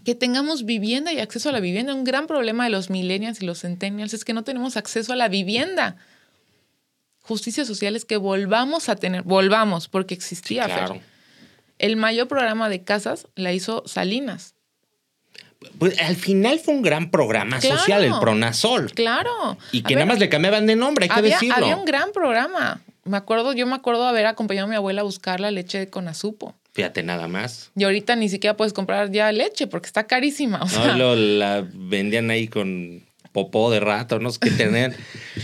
que 0.04 0.16
tengamos 0.16 0.66
vivienda 0.66 1.14
y 1.14 1.20
acceso 1.20 1.50
a 1.50 1.52
la 1.52 1.60
vivienda. 1.60 1.94
Un 1.94 2.04
gran 2.04 2.28
problema 2.28 2.66
de 2.66 2.70
los 2.70 2.90
millennials 2.90 3.42
y 3.42 3.46
los 3.46 3.62
centennials 3.62 4.14
es 4.14 4.26
que 4.26 4.34
no 4.34 4.44
tenemos 4.44 4.78
acceso 4.78 5.14
a 5.14 5.16
la 5.16 5.30
vivienda. 5.30 5.96
Justicia 7.22 7.66
social 7.66 7.96
es 7.96 8.06
que 8.06 8.18
volvamos 8.18 8.90
a 8.90 8.96
tener, 8.96 9.24
volvamos, 9.24 9.88
porque 9.88 10.14
existía. 10.14 10.66
Sí, 10.66 10.72
claro. 10.72 11.02
El 11.80 11.96
mayor 11.98 12.28
programa 12.28 12.70
de 12.70 12.84
casas 12.84 13.28
la 13.36 13.54
hizo 13.54 13.84
Salinas. 13.86 14.56
Pues 15.78 16.00
al 16.00 16.16
final 16.16 16.60
fue 16.60 16.76
un 16.76 16.82
gran 16.82 17.10
programa 17.10 17.60
claro, 17.60 17.78
social, 17.78 18.04
el 18.04 18.14
Pronasol. 18.20 18.92
Claro. 18.92 19.58
Y 19.72 19.82
que 19.82 19.94
a 19.94 19.98
nada 19.98 20.06
ver, 20.06 20.14
más 20.14 20.20
le 20.20 20.30
cambiaban 20.30 20.66
de 20.68 20.76
nombre, 20.76 21.06
hay 21.06 21.10
que 21.10 21.20
había, 21.20 21.34
decirlo. 21.36 21.56
Había 21.56 21.76
un 21.76 21.86
gran 21.86 22.12
programa. 22.12 22.82
Me 23.04 23.18
acuerdo, 23.18 23.54
yo 23.54 23.66
me 23.66 23.76
acuerdo 23.76 24.06
haber 24.06 24.26
acompañado 24.26 24.68
a 24.68 24.70
mi 24.70 24.76
abuela 24.76 25.02
a 25.02 25.04
buscar 25.04 25.40
la 25.40 25.52
leche 25.52 25.90
con 25.90 26.08
azupo. 26.08 26.56
Fíjate 26.74 27.04
nada 27.04 27.28
más. 27.28 27.72
Y 27.76 27.84
ahorita 27.84 28.16
ni 28.16 28.30
siquiera 28.30 28.58
puedes 28.58 28.74
comprar 28.74 29.12
ya 29.12 29.32
leche 29.32 29.68
porque 29.68 29.88
está 29.88 30.08
carísima. 30.08 30.62
O 30.62 30.68
sea, 30.68 30.88
no, 30.88 30.98
lo, 30.98 31.16
la 31.16 31.66
vendían 31.74 32.30
ahí 32.32 32.48
con 32.48 33.04
popó 33.36 33.70
de 33.70 33.80
rato, 33.82 34.18
no 34.20 34.32
sé 34.32 34.40
qué 34.40 34.50
tener. 34.52 34.96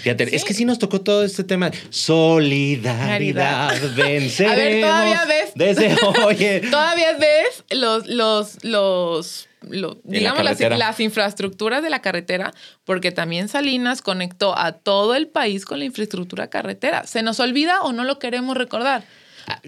Fíjate, 0.02 0.34
es 0.36 0.46
que 0.46 0.54
sí 0.54 0.64
nos 0.66 0.80
tocó 0.80 1.02
todo 1.02 1.24
este 1.26 1.44
tema. 1.44 1.70
Solidaridad, 1.90 3.76
venceremos. 3.96 4.54
A 4.54 4.56
ver, 4.56 4.82
todavía 4.82 5.26
ves. 5.26 5.52
Desde, 5.56 5.96
oye. 6.26 6.62
Todavía 6.72 7.14
ves 7.18 7.64
los, 7.70 8.08
los, 8.08 8.64
los, 8.64 9.48
lo- 9.70 9.96
la 9.96 10.00
digamos, 10.04 10.44
las, 10.44 10.60
las 10.60 11.00
infraestructuras 11.00 11.84
de 11.84 11.90
la 11.90 12.02
carretera, 12.02 12.54
porque 12.86 13.12
también 13.12 13.50
Salinas 13.50 14.02
conectó 14.02 14.58
a 14.58 14.72
todo 14.72 15.16
el 15.16 15.28
país 15.28 15.66
con 15.66 15.80
la 15.80 15.86
infraestructura 15.86 16.50
carretera. 16.50 17.06
¿Se 17.06 17.22
nos 17.24 17.40
olvida 17.40 17.82
o 17.82 17.92
no 17.92 18.04
lo 18.06 18.18
queremos 18.20 18.56
recordar? 18.58 19.04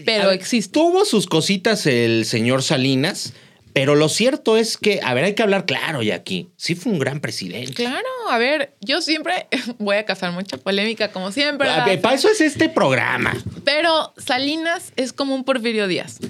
Pero 0.06 0.30
A 0.30 0.34
existe. 0.34 0.72
Tuvo 0.72 1.04
sus 1.04 1.26
cositas 1.26 1.86
el 1.86 2.24
señor 2.24 2.62
Salinas, 2.62 3.34
pero 3.74 3.96
lo 3.96 4.08
cierto 4.08 4.56
es 4.56 4.78
que, 4.78 5.00
a 5.02 5.14
ver, 5.14 5.24
hay 5.24 5.34
que 5.34 5.42
hablar 5.42 5.66
claro 5.66 6.00
y 6.00 6.12
aquí. 6.12 6.48
Sí 6.56 6.76
fue 6.76 6.92
un 6.92 7.00
gran 7.00 7.18
presidente. 7.18 7.74
Claro, 7.74 8.06
a 8.30 8.38
ver, 8.38 8.72
yo 8.80 9.02
siempre 9.02 9.48
voy 9.78 9.96
a 9.96 10.06
causar 10.06 10.30
mucha 10.30 10.56
polémica, 10.56 11.10
como 11.10 11.32
siempre. 11.32 11.68
Para 12.00 12.14
eso 12.14 12.28
es 12.28 12.40
este 12.40 12.68
programa. 12.68 13.34
Pero 13.64 14.14
Salinas 14.16 14.92
es 14.94 15.12
como 15.12 15.34
un 15.34 15.42
Porfirio 15.42 15.88
Díaz. 15.88 16.20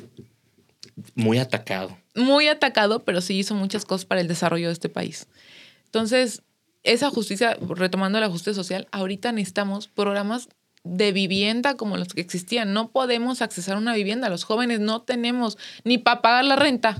Muy 1.14 1.38
atacado. 1.38 1.96
muy 2.14 2.48
atacado, 2.48 3.04
pero 3.04 3.20
sí 3.20 3.36
hizo 3.36 3.54
muchas 3.54 3.84
cosas 3.84 4.06
para 4.06 4.22
el 4.22 4.26
desarrollo 4.26 4.68
de 4.68 4.72
este 4.72 4.88
país. 4.88 5.26
Entonces, 5.84 6.40
esa 6.82 7.10
justicia, 7.10 7.58
retomando 7.60 8.18
la 8.20 8.30
justicia 8.30 8.54
social, 8.54 8.88
ahorita 8.90 9.32
necesitamos 9.32 9.88
programas 9.88 10.48
de 10.82 11.12
vivienda 11.12 11.76
como 11.76 11.98
los 11.98 12.08
que 12.08 12.22
existían. 12.22 12.72
No 12.72 12.88
podemos 12.88 13.42
accesar 13.42 13.76
a 13.76 13.78
una 13.78 13.94
vivienda. 13.94 14.30
Los 14.30 14.44
jóvenes 14.44 14.80
no 14.80 15.02
tenemos 15.02 15.58
ni 15.82 15.98
para 15.98 16.22
pagar 16.22 16.46
la 16.46 16.56
renta, 16.56 16.96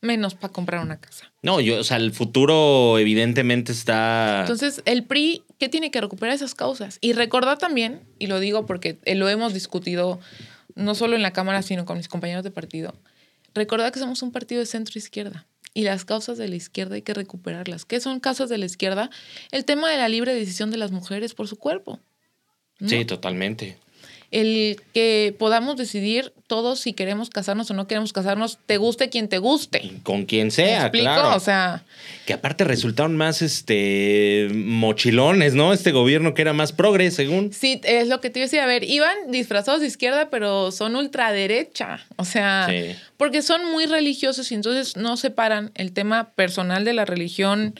menos 0.00 0.34
para 0.34 0.52
comprar 0.52 0.82
una 0.82 1.00
casa. 1.00 1.32
No, 1.42 1.60
yo, 1.60 1.78
o 1.78 1.84
sea, 1.84 1.96
el 1.98 2.12
futuro 2.12 2.98
evidentemente 2.98 3.72
está. 3.72 4.40
Entonces, 4.40 4.82
el 4.84 5.04
PRI, 5.04 5.42
¿qué 5.58 5.68
tiene 5.68 5.90
que 5.90 6.00
recuperar 6.00 6.34
esas 6.34 6.54
causas? 6.54 6.98
Y 7.00 7.12
recordar 7.12 7.58
también, 7.58 8.02
y 8.18 8.26
lo 8.26 8.40
digo 8.40 8.66
porque 8.66 8.98
eh, 9.04 9.14
lo 9.14 9.28
hemos 9.28 9.52
discutido 9.52 10.20
no 10.74 10.94
solo 10.94 11.16
en 11.16 11.22
la 11.22 11.32
Cámara, 11.32 11.62
sino 11.62 11.84
con 11.84 11.96
mis 11.98 12.08
compañeros 12.08 12.44
de 12.44 12.50
partido, 12.50 12.94
recordar 13.54 13.92
que 13.92 13.98
somos 13.98 14.22
un 14.22 14.32
partido 14.32 14.60
de 14.60 14.66
centro 14.66 14.98
izquierda. 14.98 15.46
Y 15.72 15.82
las 15.82 16.04
causas 16.04 16.36
de 16.36 16.48
la 16.48 16.56
izquierda 16.56 16.96
hay 16.96 17.02
que 17.02 17.14
recuperarlas. 17.14 17.84
¿Qué 17.84 18.00
son 18.00 18.18
causas 18.18 18.48
de 18.48 18.58
la 18.58 18.66
izquierda? 18.66 19.08
El 19.52 19.64
tema 19.64 19.88
de 19.88 19.98
la 19.98 20.08
libre 20.08 20.34
decisión 20.34 20.72
de 20.72 20.76
las 20.76 20.90
mujeres 20.90 21.34
por 21.34 21.46
su 21.46 21.56
cuerpo. 21.56 22.00
¿no? 22.80 22.88
Sí, 22.88 23.04
totalmente. 23.04 23.78
El 24.30 24.80
que 24.94 25.34
podamos 25.40 25.76
decidir 25.76 26.32
todos 26.46 26.78
si 26.78 26.92
queremos 26.92 27.30
casarnos 27.30 27.68
o 27.70 27.74
no 27.74 27.88
queremos 27.88 28.12
casarnos, 28.12 28.58
te 28.66 28.76
guste 28.76 29.08
quien 29.08 29.28
te 29.28 29.38
guste. 29.38 29.90
Con 30.04 30.24
quien 30.24 30.46
¿Me 30.46 30.50
sea, 30.52 30.82
explico? 30.82 31.04
claro. 31.04 31.36
O 31.36 31.40
sea, 31.40 31.84
que 32.26 32.32
aparte 32.32 32.62
resultaron 32.62 33.16
más 33.16 33.42
este 33.42 34.48
mochilones, 34.52 35.54
¿no? 35.54 35.72
Este 35.72 35.90
gobierno 35.90 36.34
que 36.34 36.42
era 36.42 36.52
más 36.52 36.72
progre, 36.72 37.10
según. 37.10 37.52
Sí, 37.52 37.80
es 37.84 38.06
lo 38.08 38.20
que 38.20 38.30
te 38.30 38.38
iba 38.38 38.44
a 38.44 38.46
decir. 38.46 38.60
A 38.60 38.66
ver, 38.66 38.84
iban 38.84 39.16
disfrazados 39.32 39.80
de 39.80 39.88
izquierda, 39.88 40.30
pero 40.30 40.70
son 40.70 40.94
ultraderecha. 40.96 42.06
O 42.16 42.24
sea, 42.24 42.66
Sí. 42.68 42.94
porque 43.16 43.42
son 43.42 43.64
muy 43.70 43.86
religiosos 43.86 44.50
y 44.52 44.54
entonces 44.54 44.96
no 44.96 45.16
separan 45.16 45.72
el 45.74 45.92
tema 45.92 46.30
personal 46.34 46.84
de 46.84 46.92
la 46.92 47.04
religión, 47.04 47.74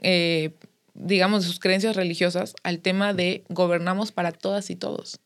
eh, 0.00 0.50
digamos, 0.94 1.42
de 1.42 1.48
sus 1.48 1.60
creencias 1.60 1.96
religiosas, 1.96 2.54
al 2.62 2.78
tema 2.78 3.12
de 3.12 3.44
gobernamos 3.48 4.10
para 4.12 4.32
todas 4.32 4.70
y 4.70 4.76
todos. 4.76 5.18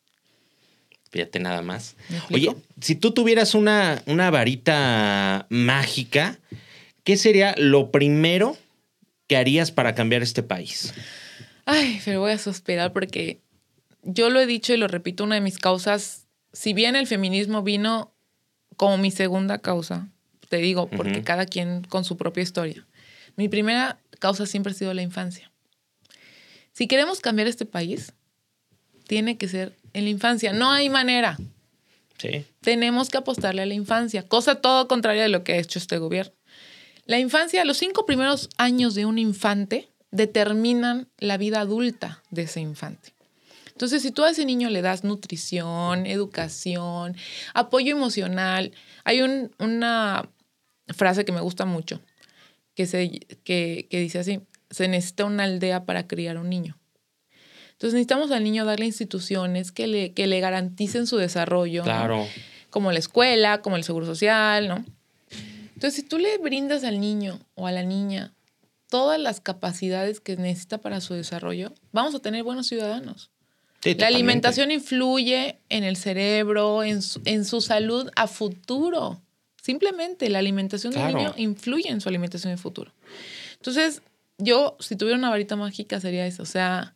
Fíjate 1.10 1.38
nada 1.38 1.62
más. 1.62 1.96
Oye, 2.32 2.54
si 2.80 2.94
tú 2.94 3.12
tuvieras 3.12 3.54
una, 3.54 4.02
una 4.06 4.30
varita 4.30 5.46
mágica, 5.48 6.38
¿qué 7.04 7.16
sería 7.16 7.54
lo 7.56 7.90
primero 7.90 8.56
que 9.26 9.36
harías 9.36 9.70
para 9.70 9.94
cambiar 9.94 10.22
este 10.22 10.42
país? 10.42 10.92
Ay, 11.64 12.00
pero 12.04 12.20
voy 12.20 12.32
a 12.32 12.38
suspirar 12.38 12.92
porque 12.92 13.40
yo 14.02 14.30
lo 14.30 14.40
he 14.40 14.46
dicho 14.46 14.72
y 14.72 14.76
lo 14.76 14.88
repito, 14.88 15.24
una 15.24 15.36
de 15.36 15.40
mis 15.40 15.58
causas, 15.58 16.26
si 16.52 16.72
bien 16.72 16.96
el 16.96 17.06
feminismo 17.06 17.62
vino 17.62 18.12
como 18.76 18.98
mi 18.98 19.10
segunda 19.10 19.58
causa, 19.58 20.08
te 20.48 20.58
digo, 20.58 20.88
porque 20.88 21.22
cada 21.22 21.46
quien 21.46 21.82
con 21.82 22.04
su 22.04 22.16
propia 22.16 22.42
historia. 22.42 22.86
Mi 23.36 23.48
primera 23.48 23.98
causa 24.18 24.46
siempre 24.46 24.72
ha 24.72 24.76
sido 24.76 24.94
la 24.94 25.02
infancia. 25.02 25.50
Si 26.72 26.86
queremos 26.86 27.20
cambiar 27.20 27.48
este 27.48 27.66
país, 27.66 28.12
tiene 29.06 29.38
que 29.38 29.48
ser 29.48 29.74
en 29.96 30.04
la 30.04 30.10
infancia. 30.10 30.52
No 30.52 30.70
hay 30.70 30.88
manera. 30.88 31.38
Sí. 32.18 32.44
Tenemos 32.60 33.08
que 33.08 33.18
apostarle 33.18 33.62
a 33.62 33.66
la 33.66 33.74
infancia, 33.74 34.22
cosa 34.26 34.56
todo 34.56 34.88
contraria 34.88 35.22
de 35.22 35.28
lo 35.28 35.44
que 35.44 35.52
ha 35.54 35.58
hecho 35.58 35.78
este 35.78 35.98
gobierno. 35.98 36.32
La 37.04 37.18
infancia, 37.18 37.64
los 37.64 37.76
cinco 37.76 38.04
primeros 38.06 38.48
años 38.56 38.94
de 38.94 39.06
un 39.06 39.18
infante 39.18 39.88
determinan 40.10 41.08
la 41.18 41.36
vida 41.36 41.60
adulta 41.60 42.22
de 42.30 42.42
ese 42.42 42.60
infante. 42.60 43.12
Entonces, 43.68 44.02
si 44.02 44.10
tú 44.10 44.24
a 44.24 44.30
ese 44.30 44.46
niño 44.46 44.70
le 44.70 44.80
das 44.80 45.04
nutrición, 45.04 46.06
educación, 46.06 47.14
apoyo 47.52 47.92
emocional, 47.94 48.72
hay 49.04 49.20
un- 49.20 49.50
una 49.58 50.28
frase 50.88 51.24
que 51.26 51.32
me 51.32 51.40
gusta 51.42 51.66
mucho, 51.66 52.00
que, 52.74 52.86
se, 52.86 53.10
que, 53.44 53.86
que 53.90 54.00
dice 54.00 54.18
así, 54.18 54.40
se 54.70 54.88
necesita 54.88 55.26
una 55.26 55.44
aldea 55.44 55.84
para 55.84 56.06
criar 56.06 56.38
un 56.38 56.48
niño. 56.48 56.78
Entonces 57.76 57.94
necesitamos 57.94 58.30
al 58.30 58.42
niño 58.42 58.64
darle 58.64 58.86
instituciones 58.86 59.70
que 59.70 59.86
le, 59.86 60.12
que 60.12 60.26
le 60.26 60.40
garanticen 60.40 61.06
su 61.06 61.16
desarrollo. 61.18 61.80
¿no? 61.80 61.84
Claro. 61.84 62.26
como 62.70 62.90
la 62.92 62.98
escuela, 62.98 63.60
como 63.62 63.76
el 63.76 63.84
seguro 63.84 64.06
social, 64.06 64.66
¿no? 64.68 64.84
Entonces, 65.74 65.94
si 65.94 66.02
tú 66.02 66.18
le 66.18 66.38
brindas 66.38 66.84
al 66.84 67.00
niño 67.00 67.38
o 67.54 67.66
a 67.66 67.72
la 67.72 67.82
niña 67.82 68.32
todas 68.88 69.20
las 69.20 69.40
capacidades 69.40 70.20
que 70.20 70.36
necesita 70.36 70.78
para 70.78 71.00
su 71.02 71.12
desarrollo, 71.12 71.74
vamos 71.92 72.14
a 72.14 72.18
tener 72.20 72.42
buenos 72.44 72.66
ciudadanos. 72.66 73.30
Sí, 73.82 73.94
La 73.94 74.06
alimentación 74.06 74.70
influye 74.70 75.58
en 75.68 75.84
el 75.84 75.96
cerebro, 75.96 76.82
en 76.82 77.02
su, 77.02 77.20
en 77.26 77.44
su 77.44 77.60
salud 77.60 78.08
a 78.16 78.26
futuro. 78.26 79.20
Simplemente 79.62 80.30
la 80.30 80.38
alimentación 80.38 80.92
Claro. 80.94 81.08
del 81.08 81.16
niño 81.16 81.34
influye 81.36 81.90
en 81.90 82.00
su 82.00 82.08
alimentación 82.08 82.52
de 82.54 82.56
futuro. 82.56 82.90
Entonces, 83.56 84.00
yo, 84.38 84.76
si 84.80 84.96
tuviera 84.96 85.18
una 85.18 85.28
varita 85.30 85.56
mágica, 85.56 86.00
sería 86.00 86.26
eso. 86.26 86.42
O 86.42 86.46
sea, 86.46 86.94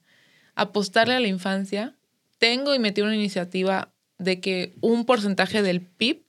apostarle 0.60 1.14
a 1.14 1.20
la 1.20 1.28
infancia. 1.28 1.94
Tengo 2.38 2.74
y 2.74 2.78
metí 2.78 3.00
una 3.00 3.14
iniciativa 3.14 3.92
de 4.18 4.40
que 4.40 4.74
un 4.80 5.06
porcentaje 5.06 5.62
del 5.62 5.80
PIB 5.80 6.22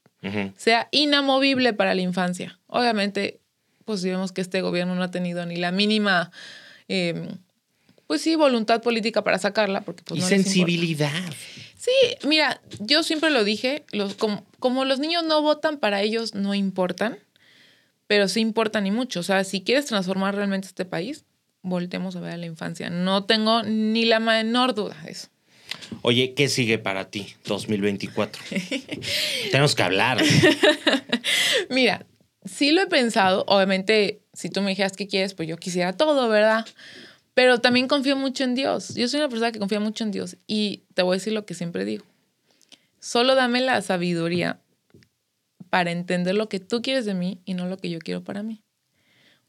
sea 0.55 0.87
inamovible 0.91 1.73
para 1.73 1.95
la 1.95 2.01
infancia. 2.01 2.59
Obviamente, 2.67 3.39
pues 3.85 4.01
si 4.01 4.09
vemos 4.09 4.31
que 4.31 4.41
este 4.41 4.61
gobierno 4.61 4.95
no 4.95 5.03
ha 5.03 5.11
tenido 5.11 5.45
ni 5.45 5.55
la 5.55 5.71
mínima, 5.71 6.31
eh, 6.87 7.27
pues 8.05 8.21
sí, 8.21 8.35
voluntad 8.35 8.81
política 8.81 9.23
para 9.23 9.39
sacarla, 9.39 9.81
porque 9.81 10.03
pues 10.03 10.19
y 10.19 10.21
no 10.21 10.27
sensibilidad. 10.29 11.11
Sí, 11.75 11.91
mira, 12.27 12.61
yo 12.79 13.01
siempre 13.01 13.31
lo 13.31 13.43
dije, 13.43 13.83
los, 13.91 14.13
como, 14.13 14.45
como 14.59 14.85
los 14.85 14.99
niños 14.99 15.23
no 15.23 15.41
votan, 15.41 15.77
para 15.77 16.01
ellos 16.03 16.35
no 16.35 16.53
importan, 16.53 17.17
pero 18.05 18.27
sí 18.27 18.39
importan 18.39 18.85
y 18.85 18.91
mucho. 18.91 19.21
O 19.21 19.23
sea, 19.23 19.43
si 19.43 19.61
quieres 19.61 19.87
transformar 19.87 20.35
realmente 20.35 20.67
este 20.67 20.85
país, 20.85 21.25
voltemos 21.61 22.15
a 22.15 22.19
ver 22.19 22.33
a 22.33 22.37
la 22.37 22.45
infancia. 22.45 22.89
No 22.89 23.25
tengo 23.25 23.63
ni 23.63 24.05
la 24.05 24.19
menor 24.19 24.73
duda 24.73 24.95
de 25.03 25.11
eso. 25.11 25.27
Oye, 26.01 26.33
¿qué 26.33 26.49
sigue 26.49 26.77
para 26.77 27.09
ti 27.09 27.35
2024? 27.45 28.43
Tenemos 29.51 29.75
que 29.75 29.83
hablar. 29.83 30.21
Mira, 31.69 32.05
sí 32.45 32.71
lo 32.71 32.81
he 32.81 32.87
pensado. 32.87 33.45
Obviamente, 33.47 34.21
si 34.33 34.49
tú 34.49 34.61
me 34.61 34.71
dijeras 34.71 34.97
qué 34.97 35.07
quieres, 35.07 35.33
pues 35.33 35.47
yo 35.47 35.57
quisiera 35.57 35.93
todo, 35.93 36.27
¿verdad? 36.29 36.65
Pero 37.33 37.59
también 37.59 37.87
confío 37.87 38.15
mucho 38.15 38.43
en 38.43 38.55
Dios. 38.55 38.95
Yo 38.95 39.07
soy 39.07 39.19
una 39.19 39.29
persona 39.29 39.51
que 39.51 39.59
confía 39.59 39.79
mucho 39.79 40.03
en 40.03 40.11
Dios. 40.11 40.37
Y 40.47 40.83
te 40.93 41.03
voy 41.03 41.15
a 41.15 41.17
decir 41.17 41.33
lo 41.33 41.45
que 41.45 41.53
siempre 41.53 41.85
digo. 41.85 42.05
Solo 42.99 43.35
dame 43.35 43.61
la 43.61 43.81
sabiduría 43.81 44.61
para 45.69 45.91
entender 45.91 46.35
lo 46.35 46.49
que 46.49 46.59
tú 46.59 46.81
quieres 46.81 47.05
de 47.05 47.13
mí 47.13 47.41
y 47.45 47.53
no 47.53 47.67
lo 47.67 47.77
que 47.77 47.89
yo 47.89 47.99
quiero 47.99 48.23
para 48.23 48.43
mí. 48.43 48.61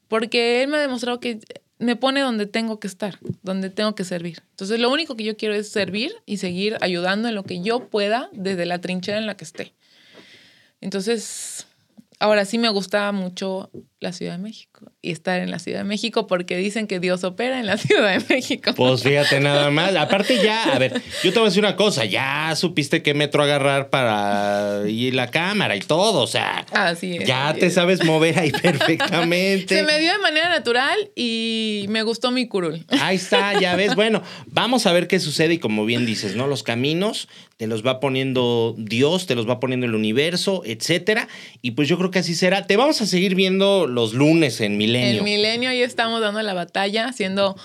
Porque 0.07 0.63
Él 0.63 0.69
me 0.69 0.77
ha 0.77 0.81
demostrado 0.81 1.19
que 1.19 1.39
me 1.79 1.95
pone 1.95 2.21
donde 2.21 2.45
tengo 2.45 2.79
que 2.79 2.87
estar, 2.87 3.19
donde 3.41 3.69
tengo 3.69 3.95
que 3.95 4.03
servir. 4.03 4.43
Entonces, 4.51 4.79
lo 4.79 4.91
único 4.91 5.15
que 5.15 5.23
yo 5.23 5.37
quiero 5.37 5.53
es 5.53 5.69
servir 5.69 6.13
y 6.25 6.37
seguir 6.37 6.77
ayudando 6.81 7.27
en 7.27 7.35
lo 7.35 7.43
que 7.43 7.61
yo 7.61 7.89
pueda 7.89 8.29
desde 8.31 8.65
la 8.65 8.79
trinchera 8.79 9.17
en 9.17 9.25
la 9.25 9.35
que 9.35 9.43
esté. 9.43 9.73
Entonces, 10.81 11.67
ahora 12.19 12.45
sí 12.45 12.57
me 12.57 12.69
gusta 12.69 13.11
mucho 13.11 13.69
la 14.03 14.13
Ciudad 14.13 14.33
de 14.33 14.37
México 14.37 14.91
y 15.01 15.11
estar 15.11 15.39
en 15.39 15.49
la 15.49 15.57
Ciudad 15.59 15.79
de 15.79 15.83
México 15.85 16.27
porque 16.27 16.57
dicen 16.57 16.85
que 16.87 16.99
Dios 16.99 17.23
opera 17.23 17.59
en 17.59 17.65
la 17.65 17.77
Ciudad 17.79 18.19
de 18.19 18.23
México. 18.35 18.73
Pues 18.75 19.01
fíjate 19.01 19.39
nada 19.39 19.71
más. 19.71 19.95
Aparte 19.95 20.37
ya, 20.43 20.73
a 20.73 20.77
ver, 20.79 21.01
yo 21.23 21.31
te 21.33 21.39
voy 21.39 21.47
a 21.47 21.49
decir 21.49 21.63
una 21.63 21.75
cosa. 21.75 22.05
Ya 22.05 22.55
supiste 22.55 23.01
qué 23.01 23.13
metro 23.13 23.41
agarrar 23.43 23.89
para 23.89 24.83
ir 24.87 25.15
la 25.15 25.31
cámara 25.31 25.75
y 25.75 25.79
todo. 25.79 26.21
O 26.21 26.27
sea, 26.27 26.65
Así 26.71 27.17
es. 27.17 27.27
ya 27.27 27.49
así 27.49 27.61
te 27.61 27.65
es. 27.67 27.73
sabes 27.73 28.03
mover 28.05 28.37
ahí 28.37 28.51
perfectamente. 28.97 29.75
Se 29.77 29.83
me 29.83 29.99
dio 29.99 30.11
de 30.11 30.19
manera 30.19 30.49
natural 30.49 30.97
y 31.15 31.85
me 31.89 32.03
gustó 32.03 32.31
mi 32.31 32.47
curul. 32.47 32.85
Ahí 33.01 33.15
está, 33.15 33.59
ya 33.59 33.75
ves. 33.75 33.95
Bueno, 34.03 34.21
vamos 34.47 34.85
a 34.85 34.91
ver 34.91 35.07
qué 35.07 35.19
sucede 35.19 35.53
y 35.53 35.57
como 35.59 35.85
bien 35.85 36.05
dices, 36.05 36.35
¿no? 36.35 36.47
Los 36.47 36.63
caminos 36.63 37.29
te 37.57 37.67
los 37.67 37.85
va 37.85 37.99
poniendo 38.01 38.75
Dios, 38.77 39.27
te 39.27 39.35
los 39.35 39.47
va 39.47 39.59
poniendo 39.59 39.85
el 39.85 39.95
universo, 39.95 40.63
etcétera. 40.65 41.27
Y 41.61 41.71
pues 41.71 41.87
yo 41.87 41.97
creo 41.97 42.11
que 42.11 42.19
así 42.19 42.35
será. 42.35 42.65
Te 42.67 42.75
vamos 42.75 42.99
a 43.01 43.05
seguir 43.05 43.35
viendo 43.35 43.87
los 43.93 44.13
lunes 44.13 44.59
en 44.61 44.77
Milenio. 44.77 45.19
El 45.19 45.23
milenio 45.23 45.69
ahí 45.69 45.81
estamos 45.81 46.21
dando 46.21 46.41
la 46.41 46.53
batalla, 46.53 47.07
haciendo 47.07 47.55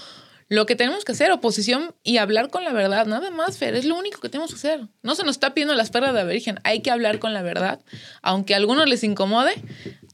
lo 0.49 0.65
que 0.65 0.77
tenemos 0.77 1.05
que 1.05 1.13
hacer, 1.13 1.31
oposición 1.31 1.95
y 2.03 2.17
hablar 2.17 2.49
con 2.49 2.65
la 2.65 2.73
verdad, 2.73 3.07
nada 3.07 3.31
más, 3.31 3.59
Fer, 3.59 3.75
es 3.75 3.85
lo 3.85 3.97
único 3.97 4.21
que 4.21 4.31
tenemos 4.31 4.51
que 4.51 4.57
hacer. 4.57 4.89
No 5.03 5.15
se 5.15 5.23
nos 5.23 5.37
está 5.37 5.53
pidiendo 5.53 5.75
las 5.75 5.91
perlas 5.91 6.15
de 6.15 6.21
la 6.21 6.25
Virgen, 6.25 6.59
hay 6.65 6.81
que 6.81 6.91
hablar 6.91 7.19
con 7.19 7.35
la 7.35 7.43
verdad, 7.43 7.81
aunque 8.23 8.55
a 8.55 8.57
algunos 8.57 8.89
les 8.89 9.05
incomode, 9.05 9.53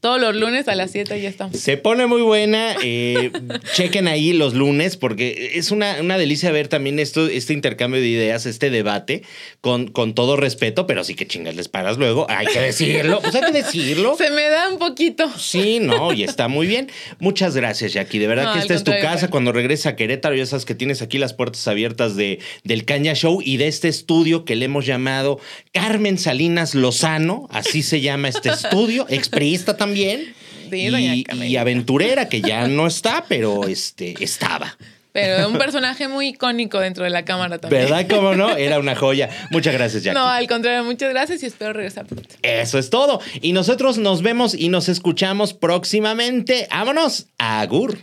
todos 0.01 0.19
los 0.21 0.35
lunes 0.35 0.67
a 0.67 0.75
las 0.75 0.91
7 0.91 1.19
ya 1.21 1.29
estamos. 1.29 1.57
Se 1.59 1.77
pone 1.77 2.05
muy 2.05 2.21
buena. 2.21 2.75
eh, 2.83 3.31
chequen 3.73 4.07
ahí 4.07 4.33
los 4.33 4.53
lunes, 4.53 4.97
porque 4.97 5.51
es 5.55 5.71
una, 5.71 5.97
una 6.01 6.17
delicia 6.17 6.51
ver 6.51 6.67
también 6.67 6.99
esto, 6.99 7.27
este 7.27 7.53
intercambio 7.53 7.99
de 8.01 8.07
ideas, 8.07 8.45
este 8.45 8.69
debate, 8.69 9.23
con, 9.61 9.87
con 9.87 10.13
todo 10.13 10.35
respeto, 10.35 10.85
pero 10.85 11.03
sí 11.03 11.15
que 11.15 11.25
chingas 11.25 11.55
les 11.55 11.69
paras 11.69 11.97
luego. 11.97 12.27
Hay 12.29 12.47
que 12.47 12.59
decirlo, 12.59 13.19
pues 13.21 13.33
hay 13.35 13.51
que 13.51 13.63
decirlo. 13.63 14.15
Se 14.17 14.29
me 14.29 14.43
da 14.49 14.69
un 14.69 14.77
poquito. 14.77 15.29
Sí, 15.37 15.79
no, 15.81 16.13
y 16.13 16.23
está 16.23 16.47
muy 16.47 16.67
bien. 16.67 16.89
Muchas 17.19 17.55
gracias, 17.55 17.93
Jackie. 17.93 18.19
De 18.19 18.27
verdad 18.27 18.45
No, 18.45 18.53
que 18.53 18.59
esta 18.59 18.73
es 18.73 18.83
tu 18.83 18.91
casa. 18.91 19.29
Cuando 19.29 19.51
regreses 19.51 19.85
a 19.87 19.95
Querétaro, 19.95 20.35
ya 20.35 20.45
sabes 20.45 20.65
que 20.65 20.75
tienes 20.75 21.01
aquí 21.01 21.17
las 21.17 21.33
puertas 21.33 21.67
abiertas 21.67 22.15
de, 22.15 22.39
del 22.63 22.85
Caña 22.85 23.13
Show 23.15 23.41
y 23.43 23.57
de 23.57 23.67
este 23.67 23.87
estudio 23.87 24.45
que 24.45 24.55
le 24.55 24.65
hemos 24.65 24.85
llamado 24.85 25.39
Carmen 25.71 26.17
Salinas 26.17 26.75
Lozano. 26.75 27.47
Así 27.49 27.81
se 27.81 28.01
llama 28.01 28.27
este 28.27 28.49
estudio. 28.49 29.05
Expriista 29.09 29.77
también. 29.77 29.84
Sí, 29.93 30.87
doña 30.87 31.15
y, 31.15 31.25
y 31.43 31.57
aventurera, 31.57 32.27
que 32.27 32.41
ya 32.41 32.67
no 32.67 32.87
está, 32.87 33.25
pero 33.27 33.65
este, 33.67 34.15
estaba. 34.23 34.75
Pero 35.15 35.47
un 35.47 35.57
personaje 35.57 36.09
muy 36.09 36.27
icónico 36.27 36.77
dentro 36.77 37.05
de 37.05 37.09
la 37.09 37.23
cámara 37.23 37.57
también. 37.57 37.83
¿Verdad? 37.83 38.05
¿Cómo 38.09 38.35
no? 38.35 38.57
Era 38.57 38.79
una 38.79 38.97
joya. 38.97 39.29
Muchas 39.49 39.73
gracias, 39.73 40.03
Jackie. 40.03 40.19
No, 40.19 40.27
al 40.27 40.45
contrario, 40.45 40.83
muchas 40.83 41.09
gracias 41.09 41.41
y 41.41 41.45
espero 41.45 41.71
regresar 41.71 42.05
pronto. 42.05 42.35
Eso 42.41 42.77
es 42.77 42.89
todo. 42.89 43.21
Y 43.39 43.53
nosotros 43.53 43.97
nos 43.97 44.21
vemos 44.21 44.53
y 44.53 44.67
nos 44.67 44.89
escuchamos 44.89 45.53
próximamente. 45.53 46.67
Vámonos. 46.69 47.27
Agur. 47.37 47.99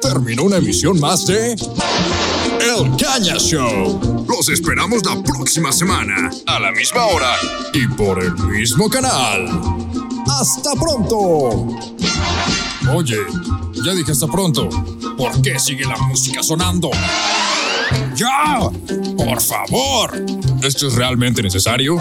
Terminó 0.00 0.44
una 0.44 0.56
emisión 0.56 0.98
más 0.98 1.26
de 1.26 1.56
El 2.62 2.96
Caña 2.96 3.38
Show. 3.38 4.24
Los 4.28 4.48
esperamos 4.48 5.04
la 5.04 5.20
próxima 5.20 5.72
semana. 5.72 6.30
A 6.46 6.60
la 6.60 6.70
misma 6.70 7.06
hora. 7.06 7.34
Y 7.74 7.88
por 7.88 8.22
el 8.22 8.32
mismo 8.34 8.88
canal. 8.88 9.48
¡Hasta 10.28 10.72
pronto! 10.76 11.66
Oye, 12.94 13.16
ya 13.84 13.94
dije 13.94 14.12
hasta 14.12 14.28
pronto. 14.28 14.68
¿Por 15.18 15.42
qué 15.42 15.58
sigue 15.58 15.84
la 15.84 15.96
música 15.96 16.40
sonando? 16.40 16.90
¡Ya! 18.14 18.60
¡Por 19.16 19.40
favor! 19.40 20.24
¿Esto 20.62 20.86
es 20.86 20.94
realmente 20.94 21.42
necesario? 21.42 21.98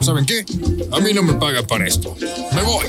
¿Saben 0.00 0.24
qué? 0.24 0.46
A 0.92 1.00
mí 1.00 1.12
no 1.12 1.22
me 1.22 1.34
pagan 1.34 1.66
para 1.66 1.86
esto. 1.86 2.16
Me 2.54 2.62
voy. 2.62 2.86